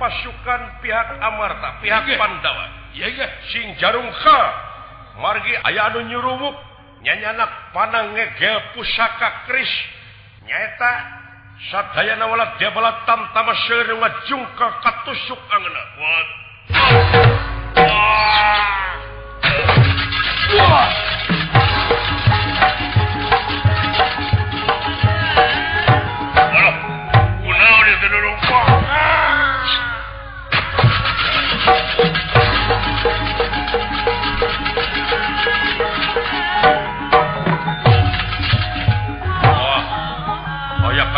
pasukan 0.03 0.83
pihak 0.83 1.09
Amarta 1.23 1.79
pihak 1.79 2.19
Pandawa 2.19 2.91
sing 3.55 3.79
jarung 3.79 4.11
jarungka 4.11 4.41
margi 5.23 5.55
aya 5.63 5.95
anu 5.95 6.03
nyurumuk 6.11 6.59
nyanyanak 7.07 7.71
panang 7.71 8.11
ngegel 8.19 8.75
pusaka 8.75 9.47
Kris 9.47 9.71
nyaeta 10.43 10.93
sadaya 11.71 12.19
nawala 12.19 12.59
dia 12.59 12.75
bala 12.75 13.07
tamtama 13.07 13.55
tamasir 13.55 13.87
ngajungka 13.95 14.67
katusuk 14.83 15.39
angena 15.55 15.83
Wah. 16.03 16.27
Wah. 17.79 18.63
Wah. 20.59 21.02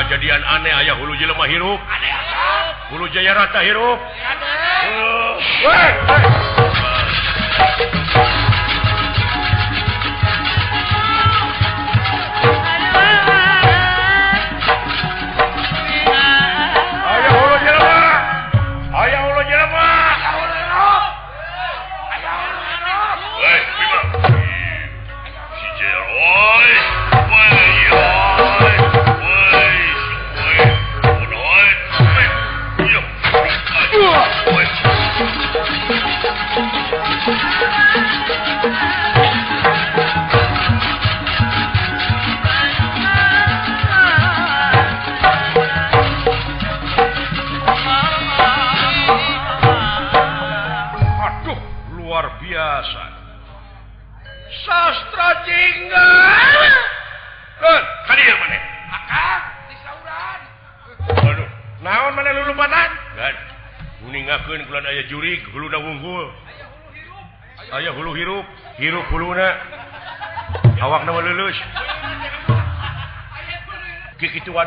kejadian 0.05 0.45
aneh 0.45 0.73
ayaah 0.73 0.97
hulu 1.01 1.17
jelemah 1.17 1.49
hirup. 1.49 1.81
Hulu 2.93 3.09
Jaya 3.09 3.33
rata 3.33 3.61
hirup. 3.64 3.99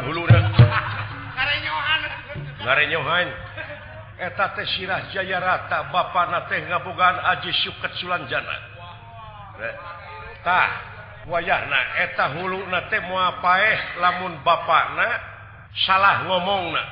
huluhaneta 0.08 0.64
Sirah 4.76 5.02
Jaya 5.12 5.40
rata 5.40 5.84
Bapak 5.92 6.50
teh 6.50 6.62
ngabogaan 6.66 7.20
Aji 7.36 7.52
syuket 7.64 7.92
Sulanjanatah 8.00 10.70
wayahna 11.28 11.80
eta 12.08 12.26
hulu 12.40 12.72
nate 12.72 13.00
muapae 13.04 14.00
lamun 14.00 14.40
bana 14.48 15.20
salah 15.86 16.24
ngomong 16.26 16.72
na 16.72 16.84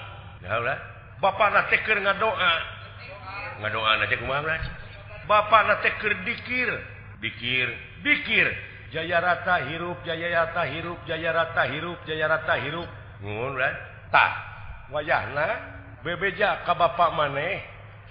Bapak 1.16 1.56
na 1.56 1.72
teker 1.72 2.04
nga 2.04 2.20
doa 2.20 2.54
nga 3.64 3.72
doa 3.72 3.96
Bapak 5.26 5.62
na 5.66 5.82
teker 5.82 6.14
dikir. 6.22 6.70
Dikir. 7.18 7.68
Dikir. 8.06 8.46
Jaya 8.94 9.18
rata 9.20 9.66
hirup 9.66 10.06
Jayarata 10.06 10.64
hirup 10.70 11.02
Jaya 11.10 11.34
rata 11.34 11.66
hirup 11.68 11.98
Jaya 12.06 12.30
rata 12.30 12.56
hirup. 12.62 12.86
ngutah 13.24 14.32
wayahna 14.92 15.48
bebeja 16.04 16.64
ka 16.68 16.74
bapak 16.76 17.16
maneh 17.16 17.64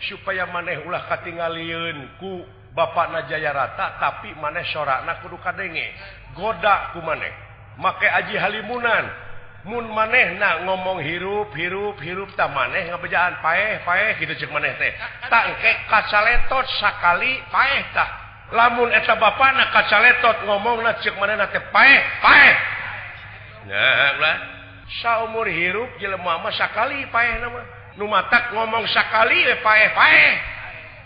supaya 0.09 0.49
maneh 0.51 0.83
ulah 0.85 1.07
katingalin 1.09 2.19
ku 2.19 2.45
Bapak 2.75 3.15
Najaya 3.15 3.55
rata 3.55 4.03
tapi 4.03 4.35
maneh 4.35 4.67
sorakna 4.75 5.23
kudu 5.23 5.39
kadenge. 5.39 5.95
Goda 6.35 6.91
ku 6.91 6.99
maneh. 7.07 7.31
Make 7.79 8.11
aji 8.11 8.35
halimunan. 8.35 9.07
Mun 9.65 9.95
maneh 9.95 10.37
na 10.37 10.67
ngomong 10.67 11.01
hirup 11.01 11.55
hirup 11.57 11.97
hirup 12.03 12.29
Tak 12.37 12.53
maneh 12.53 12.91
ngabejaan 12.91 13.41
paeh 13.41 13.81
paeh 13.87 14.19
gitu 14.19 14.35
cek 14.35 14.51
maneh 14.51 14.75
teh. 14.77 14.91
Tangke 15.31 15.71
kacaletot 15.87 16.67
sakali 16.83 17.41
paeh 17.49 17.83
tak. 17.95 18.11
lamun 18.53 18.93
eta 18.93 19.17
bapak 19.17 19.57
na 19.57 19.73
kacaletot 19.73 20.45
ngomong 20.45 20.85
na 20.85 20.99
cek 20.99 21.15
maneh 21.17 21.39
na 21.39 21.47
teh 21.49 21.63
paeh 21.71 22.01
paeh. 22.21 22.55
Nah 23.71 24.11
ulah 24.19 24.54
Sa 25.01 25.25
umur 25.25 25.49
hirup 25.49 25.97
jelemah 25.97 26.45
sakali 26.53 27.09
paeh 27.09 27.41
nama 27.41 27.61
nu 27.97 28.05
mata 28.05 28.53
ngomong 28.53 28.85
sakali 28.91 29.39
we 29.49 29.57
payah 29.65 29.91
payah. 29.97 30.35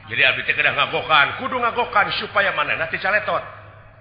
Jadi 0.09 0.23
abdi 0.25 0.41
teh 0.49 0.57
kedah 0.57 0.73
ngagokan, 0.73 1.37
kudu 1.37 1.61
ngagokan 1.61 2.09
supaya 2.17 2.57
mana 2.57 2.81
nanti 2.81 2.97
caletot. 2.97 3.45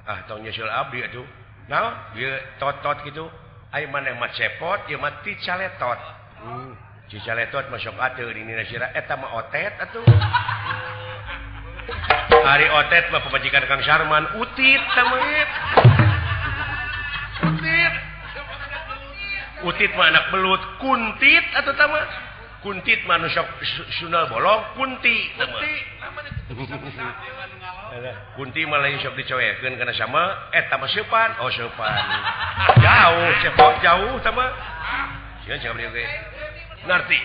Ah 0.08 0.24
tong 0.24 0.40
nyusul 0.40 0.72
abdi 0.72 1.04
atuh. 1.04 1.28
Nah, 1.68 2.16
dia 2.16 2.40
tot-tot 2.64 3.04
gitu. 3.04 3.28
Ai 3.76 3.84
mana 3.92 4.16
mah 4.16 4.32
cepot, 4.32 4.88
ieu 4.88 4.96
mah 4.96 5.20
ti 5.20 5.36
caletot. 5.44 6.00
Hmm. 6.40 6.72
Ci 7.12 7.20
caletot 7.28 7.68
masuk 7.68 8.00
ateu 8.00 8.32
di 8.32 8.40
nina 8.40 8.64
eta 8.96 9.20
mah 9.20 9.36
otet 9.36 9.76
atuh. 9.84 10.08
Hari 12.32 12.68
otet 12.72 13.12
mah 13.12 13.20
pemajikan 13.28 13.68
Kang 13.68 13.84
Sarman 13.84 14.32
utit 14.40 14.82
tameut. 14.96 15.50
Utit. 17.52 18.07
utit 19.66 19.90
anak 19.96 20.30
belut 20.30 20.62
kuntit 20.78 21.46
atau 21.58 21.74
sama 21.74 22.00
kuntit 22.62 23.00
manusia 23.08 23.46
Sunal 24.02 24.28
bolong 24.30 24.62
kunti. 24.76 25.18
Kunti. 25.38 25.74
Malah 28.70 28.92
sok 29.00 29.16
dicoekeun 29.18 29.74
karena 29.80 29.94
sama 29.96 30.52
eh 30.54 30.64
sama 30.70 30.88
sepan 30.92 31.36
oh 31.44 31.52
sepan 31.52 31.92
jauh 32.80 33.32
cepok 33.44 33.74
jauh 33.84 34.16
sama 34.24 34.46
sieun 35.44 35.60
siapa 35.60 35.80
oge 35.80 36.06
ngerti 36.88 37.20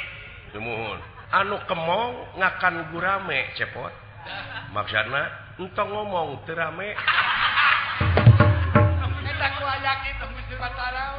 nuhun. 0.59 0.99
Anu 1.33 1.57
kemong 1.65 2.37
ngakan 2.37 2.93
gurame 2.93 3.53
cepot. 3.57 3.93
Maksudna 4.73 5.57
entong 5.59 5.91
ngomong 5.91 6.45
terame 6.47 6.93
rame. 6.95 7.22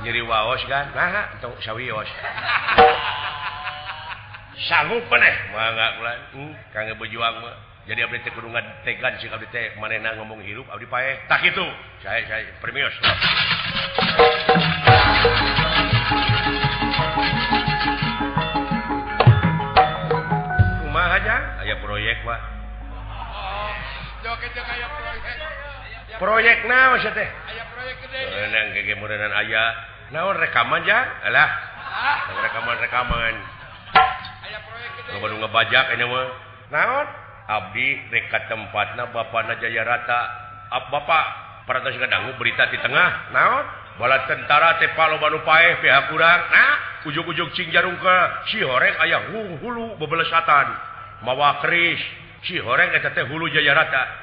nyeri 0.03 0.21
waos 0.23 0.63
kan? 0.67 0.91
Nah 0.95 1.39
atau 1.39 1.55
sawios 1.63 2.07
sanggup 4.69 5.03
peneh 5.11 5.35
mangga 5.51 5.99
kulan 5.99 6.17
hmm, 6.31 6.53
kangge 6.71 6.95
berjuang 6.95 7.35
mah 7.43 7.55
jadi 7.83 8.07
abdi 8.07 8.23
teh 8.23 8.31
kudu 8.31 8.47
ngategan 8.47 9.19
sih 9.19 9.27
abdi 9.27 9.47
teh. 9.51 9.75
Manehna 9.75 10.15
ngomong 10.15 10.39
hirup 10.39 10.63
abdi 10.71 10.87
pae 10.87 11.19
tak 11.27 11.43
itu. 11.43 11.67
Saya 11.99 12.23
saya 12.23 12.47
permios 12.63 12.95
kumaha 20.79 21.19
aja 21.19 21.35
aya 21.59 21.75
proyek 21.83 22.23
wah 22.23 22.39
joget-joget 24.23 24.63
aya 24.63 24.87
proyek. 24.95 25.62
proyek 26.23 26.63
na 26.71 26.95
aya 29.43 29.63
naon 30.15 30.39
rekaman 30.39 30.87
jalah 30.87 31.51
ah. 31.83 32.17
rekaman-rekaman 32.47 33.35
ngebajak 35.43 35.85
naon? 36.71 37.07
Abdi 37.43 38.07
dekat 38.07 38.47
tempat 38.47 38.95
na 38.95 39.11
Bapak 39.11 39.51
Najaya 39.51 39.83
rata 39.83 40.21
Bapak 40.71 41.25
para 41.67 41.83
dangu 41.83 42.39
berita 42.39 42.71
di 42.71 42.79
tengah. 42.79 43.35
Naon? 43.35 43.65
Bala 43.99 44.25
tentara 44.25 44.79
tepalpae 44.79 45.83
pihak 45.83 46.09
kurang 46.09 46.39
nah. 46.49 46.75
Ujug-ujug 47.03 47.51
cing 47.51 47.67
jarung 47.75 47.99
ke 47.99 48.17
si 48.47 48.63
horeng 48.63 48.95
ayah 49.03 49.27
hulu 49.59 49.99
bebelesatan 49.99 50.71
mawa 51.27 51.59
keris. 51.59 51.99
Si 52.47 52.55
horeng 52.63 52.95
eta 52.95 53.11
teh 53.11 53.27
hulu 53.27 53.51
Jaya 53.51 53.75
rata 53.75 54.22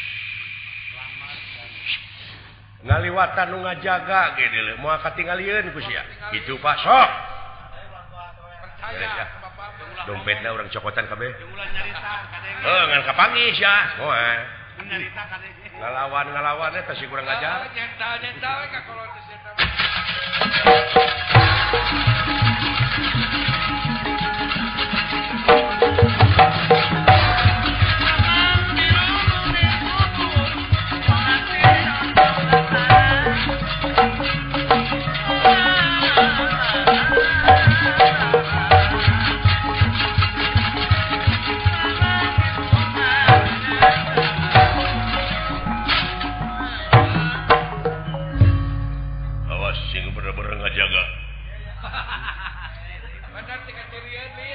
ngaliwatan 2.81 3.47
nu 3.53 3.57
ngajaga 3.61 4.21
gede 4.37 4.75
mau 4.81 4.95
katingalieun 5.01 5.69
ku 5.73 5.79
sia. 5.85 6.01
Kitu 6.33 6.57
Pak 6.57 6.77
sok. 6.81 7.09
Dompetnya 10.09 10.49
orang 10.49 10.69
cokotan 10.73 11.05
kabeh. 11.05 11.31
Oh 12.65 12.83
ngan 12.89 13.01
kapangi 13.05 13.53
sia. 13.53 13.75
Moe 14.01 14.17
eh. 14.17 14.61
ngalawan 15.81 16.27
ngalawan 16.33 16.77
eh, 16.77 16.81
eta 16.81 16.93
sih 16.97 17.07
kurang 17.09 17.25
ajar 17.25 17.65
nyental 17.73 18.13
nyental 18.21 18.57
eh, 18.65 18.69
ka 18.69 18.79
kalau 18.85 19.05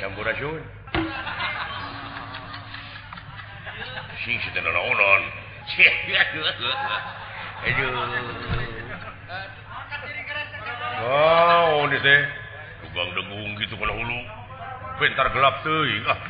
campuraun 0.00 0.62
wow 11.02 11.86
lubang 12.82 13.10
degung 13.12 13.50
gitu 13.60 13.74
kalau 13.76 13.94
hulu 13.96 14.20
bentar 14.96 15.28
gelap 15.32 15.60
tuh 15.60 15.84
ah. 16.08 16.20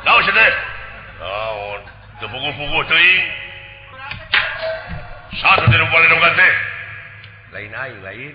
Naon 0.00 0.24
sedih? 0.24 0.54
Naon. 1.20 1.80
Tepukul-pukul 2.24 2.84
teuing. 2.88 3.24
Satu 5.40 5.64
tidak 5.68 5.88
balik 5.92 6.08
dong 6.08 6.22
Lain 7.52 7.72
aing, 7.72 8.00
lain. 8.04 8.34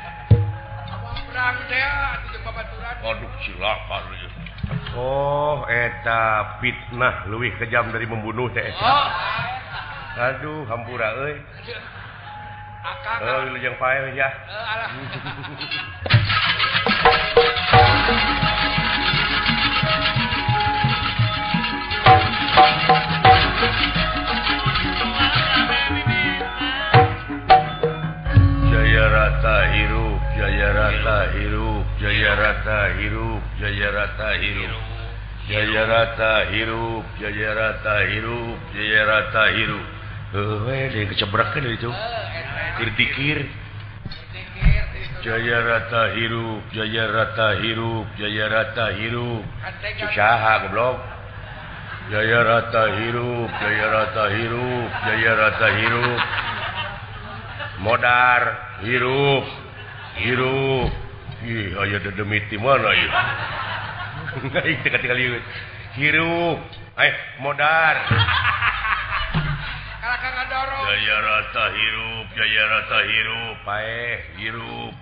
Waduh 3.01 3.31
silakan 3.47 4.03
Oh 4.91 5.63
eta 5.71 6.59
fitnah 6.59 7.31
luwih 7.31 7.55
kejam 7.55 7.95
dari 7.95 8.03
membunuh 8.03 8.51
teh 8.51 8.75
oh. 8.75 9.07
Aduh 10.19 10.67
hampura 10.67 11.15
euy 11.23 11.39
Akang. 12.81 13.21
Oh, 13.21 13.45
yang 13.61 13.77
payah 13.77 14.09
ya. 14.09 14.25
Uh, 14.49 14.89
Jajarata 32.61 32.93
hirup 33.01 33.41
Jajarata 33.57 34.29
hirup 34.37 34.77
Jajarata 35.49 36.31
hirup 36.53 37.03
Jajarata 37.17 37.95
hirup 38.05 38.57
Jajarata 38.77 39.43
hirup 39.57 39.85
eh 40.37 41.09
kecebrakan 41.09 41.65
itu 41.73 41.89
Kirdikir 42.77 43.49
Jajarata 45.25 46.13
hirup 46.13 46.61
Jajarata 46.69 47.47
hirup 47.65 48.05
Jajarata 48.21 48.85
hirup 48.93 49.41
Cusaha 49.97 50.53
goblok 50.61 50.97
Jajarata 52.13 52.83
hirup 53.01 53.49
Jajarata 53.57 54.25
hirup 54.37 54.89
Jajarata 55.09 55.67
hirup 55.81 56.21
Modar 57.81 58.41
hirup 58.85 59.45
hirup 60.21 61.00
aya 61.41 61.97
demiti 61.99 62.57
mana 62.57 62.93
hirup. 65.97 66.59
Eh 66.97 67.13
modar. 67.39 67.95
Jaya 70.81 71.17
rata 71.23 71.65
hirup 71.75 72.27
Jaya 72.35 72.63
rata 72.69 72.99
hirup. 73.09 73.57
Pae 73.65 74.21
hirup. 74.37 74.93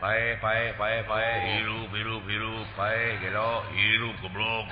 Pae 0.00 0.36
pae 0.42 0.74
pae 0.76 0.98
pae. 1.08 1.32
Hirup 1.56 1.88
hirup 1.94 2.24
hirup. 2.28 2.66
Pae 2.76 3.16
gelo 3.22 3.64
hirup 3.72 4.16
goblok. 4.20 4.66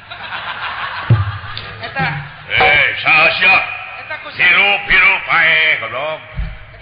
Eta. 1.83 2.07
Eh 2.51 2.87
sahasya 3.03 3.57
eta 4.03 4.17
hirup 4.37 4.81
hirup 4.91 5.21
pae 5.31 5.79
goblok. 5.81 6.21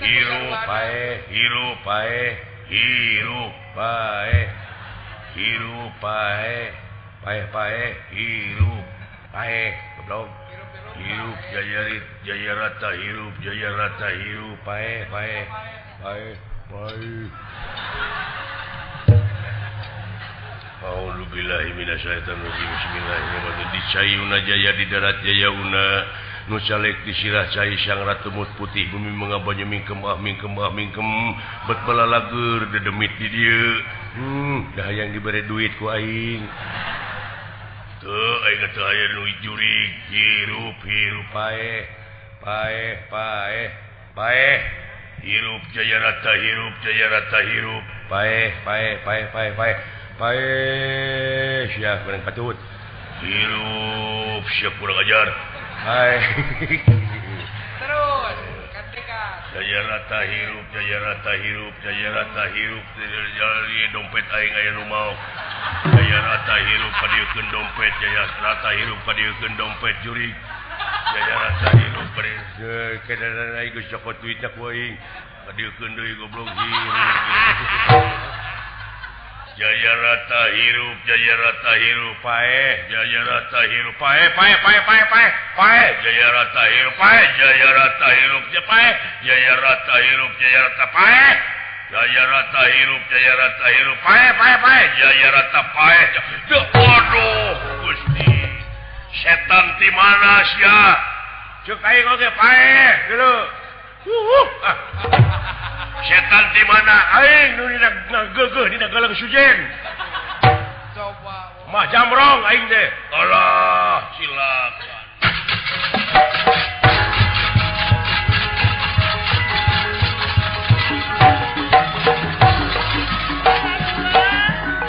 Hirup 0.00 0.56
pae 0.66 1.28
hirup 1.30 1.76
pae. 1.84 2.49
hirup 2.70 3.52
pae 3.74 4.46
hirup 5.34 5.92
pae 6.00 6.70
pae. 7.24 7.40
Pae 7.52 7.82
hirup 8.14 8.86
pae 9.34 9.74
goblok. 10.06 10.30
Hirup 11.00 11.38
jajarit 11.52 12.04
jaya 12.24 12.52
rata 12.54 12.90
hirup 12.94 13.34
jaya 13.42 13.68
rata 13.74 14.08
hirup 14.14 14.58
pae 14.64 15.04
pae 15.10 15.46
pae. 16.02 16.26
Pae 16.70 17.30
Alhamdulillahirrahmanirrahim 20.80 22.40
Bismillahirrahmanirrahim. 22.40 23.68
Dicayuna 23.74 24.38
jaya 24.46 24.70
di 24.78 24.84
darat 24.88 25.18
jaya 25.26 25.48
una. 25.50 25.86
nusalek 26.50 27.06
disilah 27.06 27.46
cair 27.54 27.78
sang 27.86 28.02
ratumut 28.02 28.50
putih 28.58 28.90
bumi 28.90 29.14
mengabanya 29.14 29.62
mingkem 29.62 30.02
ah 30.02 30.18
mingkem 30.18 30.50
ah 30.58 30.74
mingkem 30.74 31.06
bet 31.70 31.78
pelalagur 31.86 32.66
dedemit 32.74 33.14
di 33.22 33.30
dia. 33.30 33.66
Hmm 34.18 34.74
dah 34.74 34.90
yang 34.90 35.14
diberi 35.14 35.46
duit 35.46 35.70
ku 35.78 35.86
aing. 35.86 36.42
Tuh 38.02 38.36
aing 38.50 38.60
kata 38.66 38.82
aya 38.82 39.04
nu 39.14 39.22
jurig 39.46 39.90
hirup 40.10 40.78
hirup 40.82 41.26
pae 41.30 41.86
pae 42.42 42.82
pae 43.06 43.58
pae. 44.18 44.50
Hirup 45.22 45.62
jaya 45.70 45.96
rata 46.02 46.32
hirup 46.34 46.74
jaya 46.82 47.06
rata 47.14 47.38
hirup. 47.46 47.84
Pae 48.10 48.50
pae 48.66 48.86
pae 49.06 49.22
pae 49.30 49.48
pae 49.54 49.72
pae. 50.18 50.42
Siap 51.78 52.10
patut. 52.26 52.58
Hirup 53.22 54.42
siap 54.58 54.74
kurang 54.82 54.98
ajar. 54.98 55.49
Hai. 55.80 56.20
Terus 57.80 58.36
kantikan. 58.68 59.32
Jaya 59.56 59.80
rata 59.88 60.20
hirup 60.28 60.66
jaya 60.76 60.96
rata 61.00 61.32
hirup 61.40 61.74
jaya 61.80 62.08
rata 62.12 62.44
hirup 62.52 62.84
dompet 63.96 64.26
aing 64.28 64.52
aya 64.60 64.72
Jaya 65.88 66.18
rata 66.20 66.54
hirup 66.60 66.92
padieukeun 67.00 67.46
dompet 67.48 67.92
Jaya 67.96 68.22
rata 68.44 68.70
hirup 68.76 69.00
padieukeun 69.08 69.56
dompet 69.56 69.96
juri. 70.04 70.28
Jajarata 71.16 71.68
hirup 71.72 72.08
padieukeun 72.12 73.00
kadang-kadang 73.08 73.56
aing 73.64 73.72
geus 73.72 73.88
cokot 73.88 74.20
duitna 74.20 74.52
ku 74.52 74.68
aing 74.68 75.00
padieukeun 75.48 75.96
deui 75.96 76.12
goblok 76.20 76.44
hirup. 76.44 76.92
Jaya 79.60 79.92
rata 79.92 80.42
hirup 80.56 80.96
Jaya 81.04 81.34
rata 81.36 81.72
hirup 81.76 82.16
pae 82.24 82.64
Jaya 82.88 83.20
rata 83.28 83.60
hirup 83.68 83.92
pae 84.00 84.24
pae 84.32 84.56
pae 84.64 84.78
pae 84.88 85.02
pae 85.12 85.28
pae 85.52 85.84
Jaya 86.00 86.28
rata 86.32 86.62
hirup 86.64 86.96
pae 86.96 87.20
Jaya 87.36 87.68
rata 87.76 88.08
hirup 88.08 88.44
pae 88.64 88.88
Jaya 89.20 89.54
rata 89.60 89.94
hirup 90.00 90.32
Jaya 90.40 90.60
rata 90.64 90.86
pae 90.96 91.28
Jaya 91.92 92.22
rata 92.32 92.62
hirup 92.72 93.02
Jaya 93.12 93.32
rata 93.36 93.66
hirup 93.76 93.98
pae 94.00 94.26
pae 94.40 94.54
pae 94.64 94.82
Jaya 94.96 95.28
rata 95.28 95.60
pae 95.76 96.02
Aduh 96.56 97.52
Gusti 97.84 98.32
setan 99.20 99.66
di 99.76 99.88
mana 99.92 100.40
sia 100.56 100.80
Cek 101.68 101.84
aing 101.84 102.08
oge 102.08 102.32
pae 102.32 102.64
dulu. 103.12 103.32
Uh, 104.08 104.24
uh. 104.40 105.59
setan 106.04 106.44
di 106.56 106.62
mana? 106.64 106.96
Aing 107.20 107.50
nu 107.56 107.64
dina 107.68 107.88
geugeuh 108.32 108.66
dina 108.72 108.86
galang 108.88 109.14
sujeng. 109.16 109.58
Coba 110.96 111.38
mah 111.70 111.84
jamrong 111.92 112.40
aing 112.48 112.64
teh. 112.68 112.88
Alah 113.14 113.98
silakan. 114.16 114.98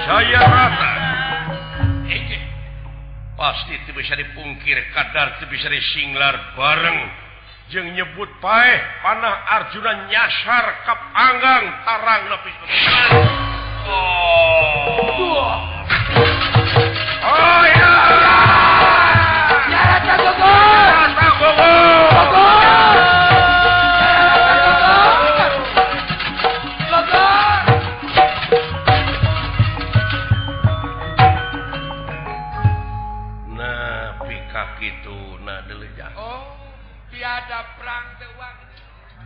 Saya 0.01 0.41
rata 0.43 0.93
Eke. 2.11 2.19
Eh, 2.19 2.35
eh, 2.35 2.43
pasti 3.39 3.79
itu 3.79 3.95
bisa 3.95 4.11
dipungkir 4.19 4.75
kadar 4.91 5.39
itu 5.39 5.47
bisa 5.47 5.71
disinglar 5.71 6.57
bareng. 6.59 6.99
Jeng 7.71 7.95
nyebut 7.95 8.27
pae 8.43 8.83
panah 8.99 9.47
Arjuna 9.47 10.11
nyasar 10.11 10.65
kap 10.83 10.99
anggang 11.15 11.71
tarang 11.87 12.27
lapis 12.27 12.51
oh. 13.87 15.55
oh, 17.23 17.63
ya. 17.63 17.80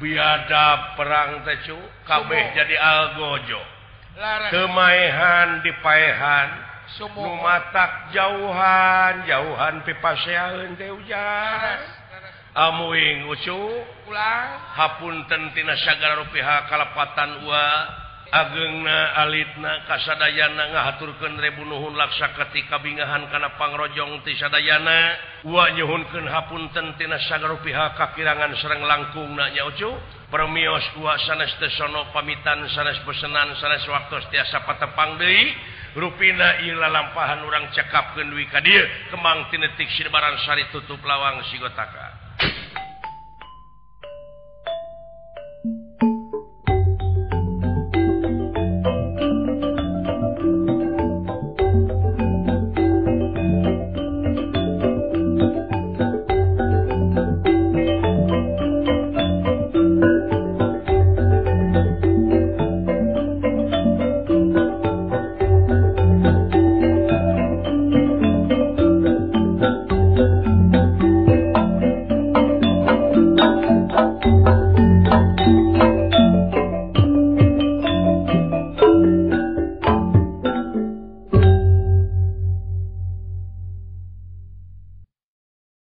biada 0.06 0.94
perang 0.94 1.42
tecu 1.42 1.74
kabeh 2.06 2.54
jadi 2.54 2.78
algojo. 2.78 3.62
Kemaihan 4.54 5.66
dipaehan 5.66 6.50
semua 6.94 7.42
matak 7.42 8.14
jauhan 8.14 9.26
jauhan 9.26 9.82
pipasean 9.82 10.78
teh 10.78 10.94
ujar 10.94 11.82
amuing 12.54 13.26
ucu. 13.34 13.60
Pulang. 14.06 14.48
Hapun 14.78 15.26
tentina 15.26 15.74
sagara 15.82 16.22
rupiah 16.22 16.70
kalapatan 16.70 17.42
wa 17.50 17.66
agengna 18.36 19.16
alitna 19.16 19.88
kasadayana 19.88 20.76
ngahaturkeun 20.76 21.40
rebunuhun 21.40 21.96
laksa 21.96 22.36
ketika 22.36 22.84
bingahan 22.84 23.32
kana 23.32 23.56
pangrojong 23.56 24.28
ti 24.28 24.36
sadayana 24.36 25.16
wa 25.48 25.72
nyuhunkeun 25.72 26.28
hapunten 26.28 27.00
tina 27.00 27.16
sagara 27.32 27.56
pihak 27.64 27.96
kakirangan 27.96 28.52
sareng 28.60 28.84
langkungna 28.84 29.56
nya 29.56 29.64
ucu. 29.72 29.88
Permios 30.28 30.84
wa 31.00 31.16
sanes 31.24 31.56
teu 31.64 31.72
sono 31.80 32.12
pamitan 32.12 32.68
sanes 32.76 33.00
pesenan 33.08 33.56
sanes 33.56 33.88
waktos 33.88 34.28
tiasa 34.28 34.68
patepang 34.68 35.16
deui 35.16 35.56
rupina 35.96 36.60
ila 36.60 36.92
lampahan 36.92 37.40
urang 37.48 37.72
cekapkeun 37.72 38.36
duwi 38.36 38.52
ka 38.52 38.60
dieu. 38.60 38.84
Kemang 39.16 39.48
tinetik 39.48 39.88
sirbaran 39.96 40.36
sari 40.44 40.68
tutup 40.76 41.00
lawang 41.08 41.40
sigotaka 41.48 42.25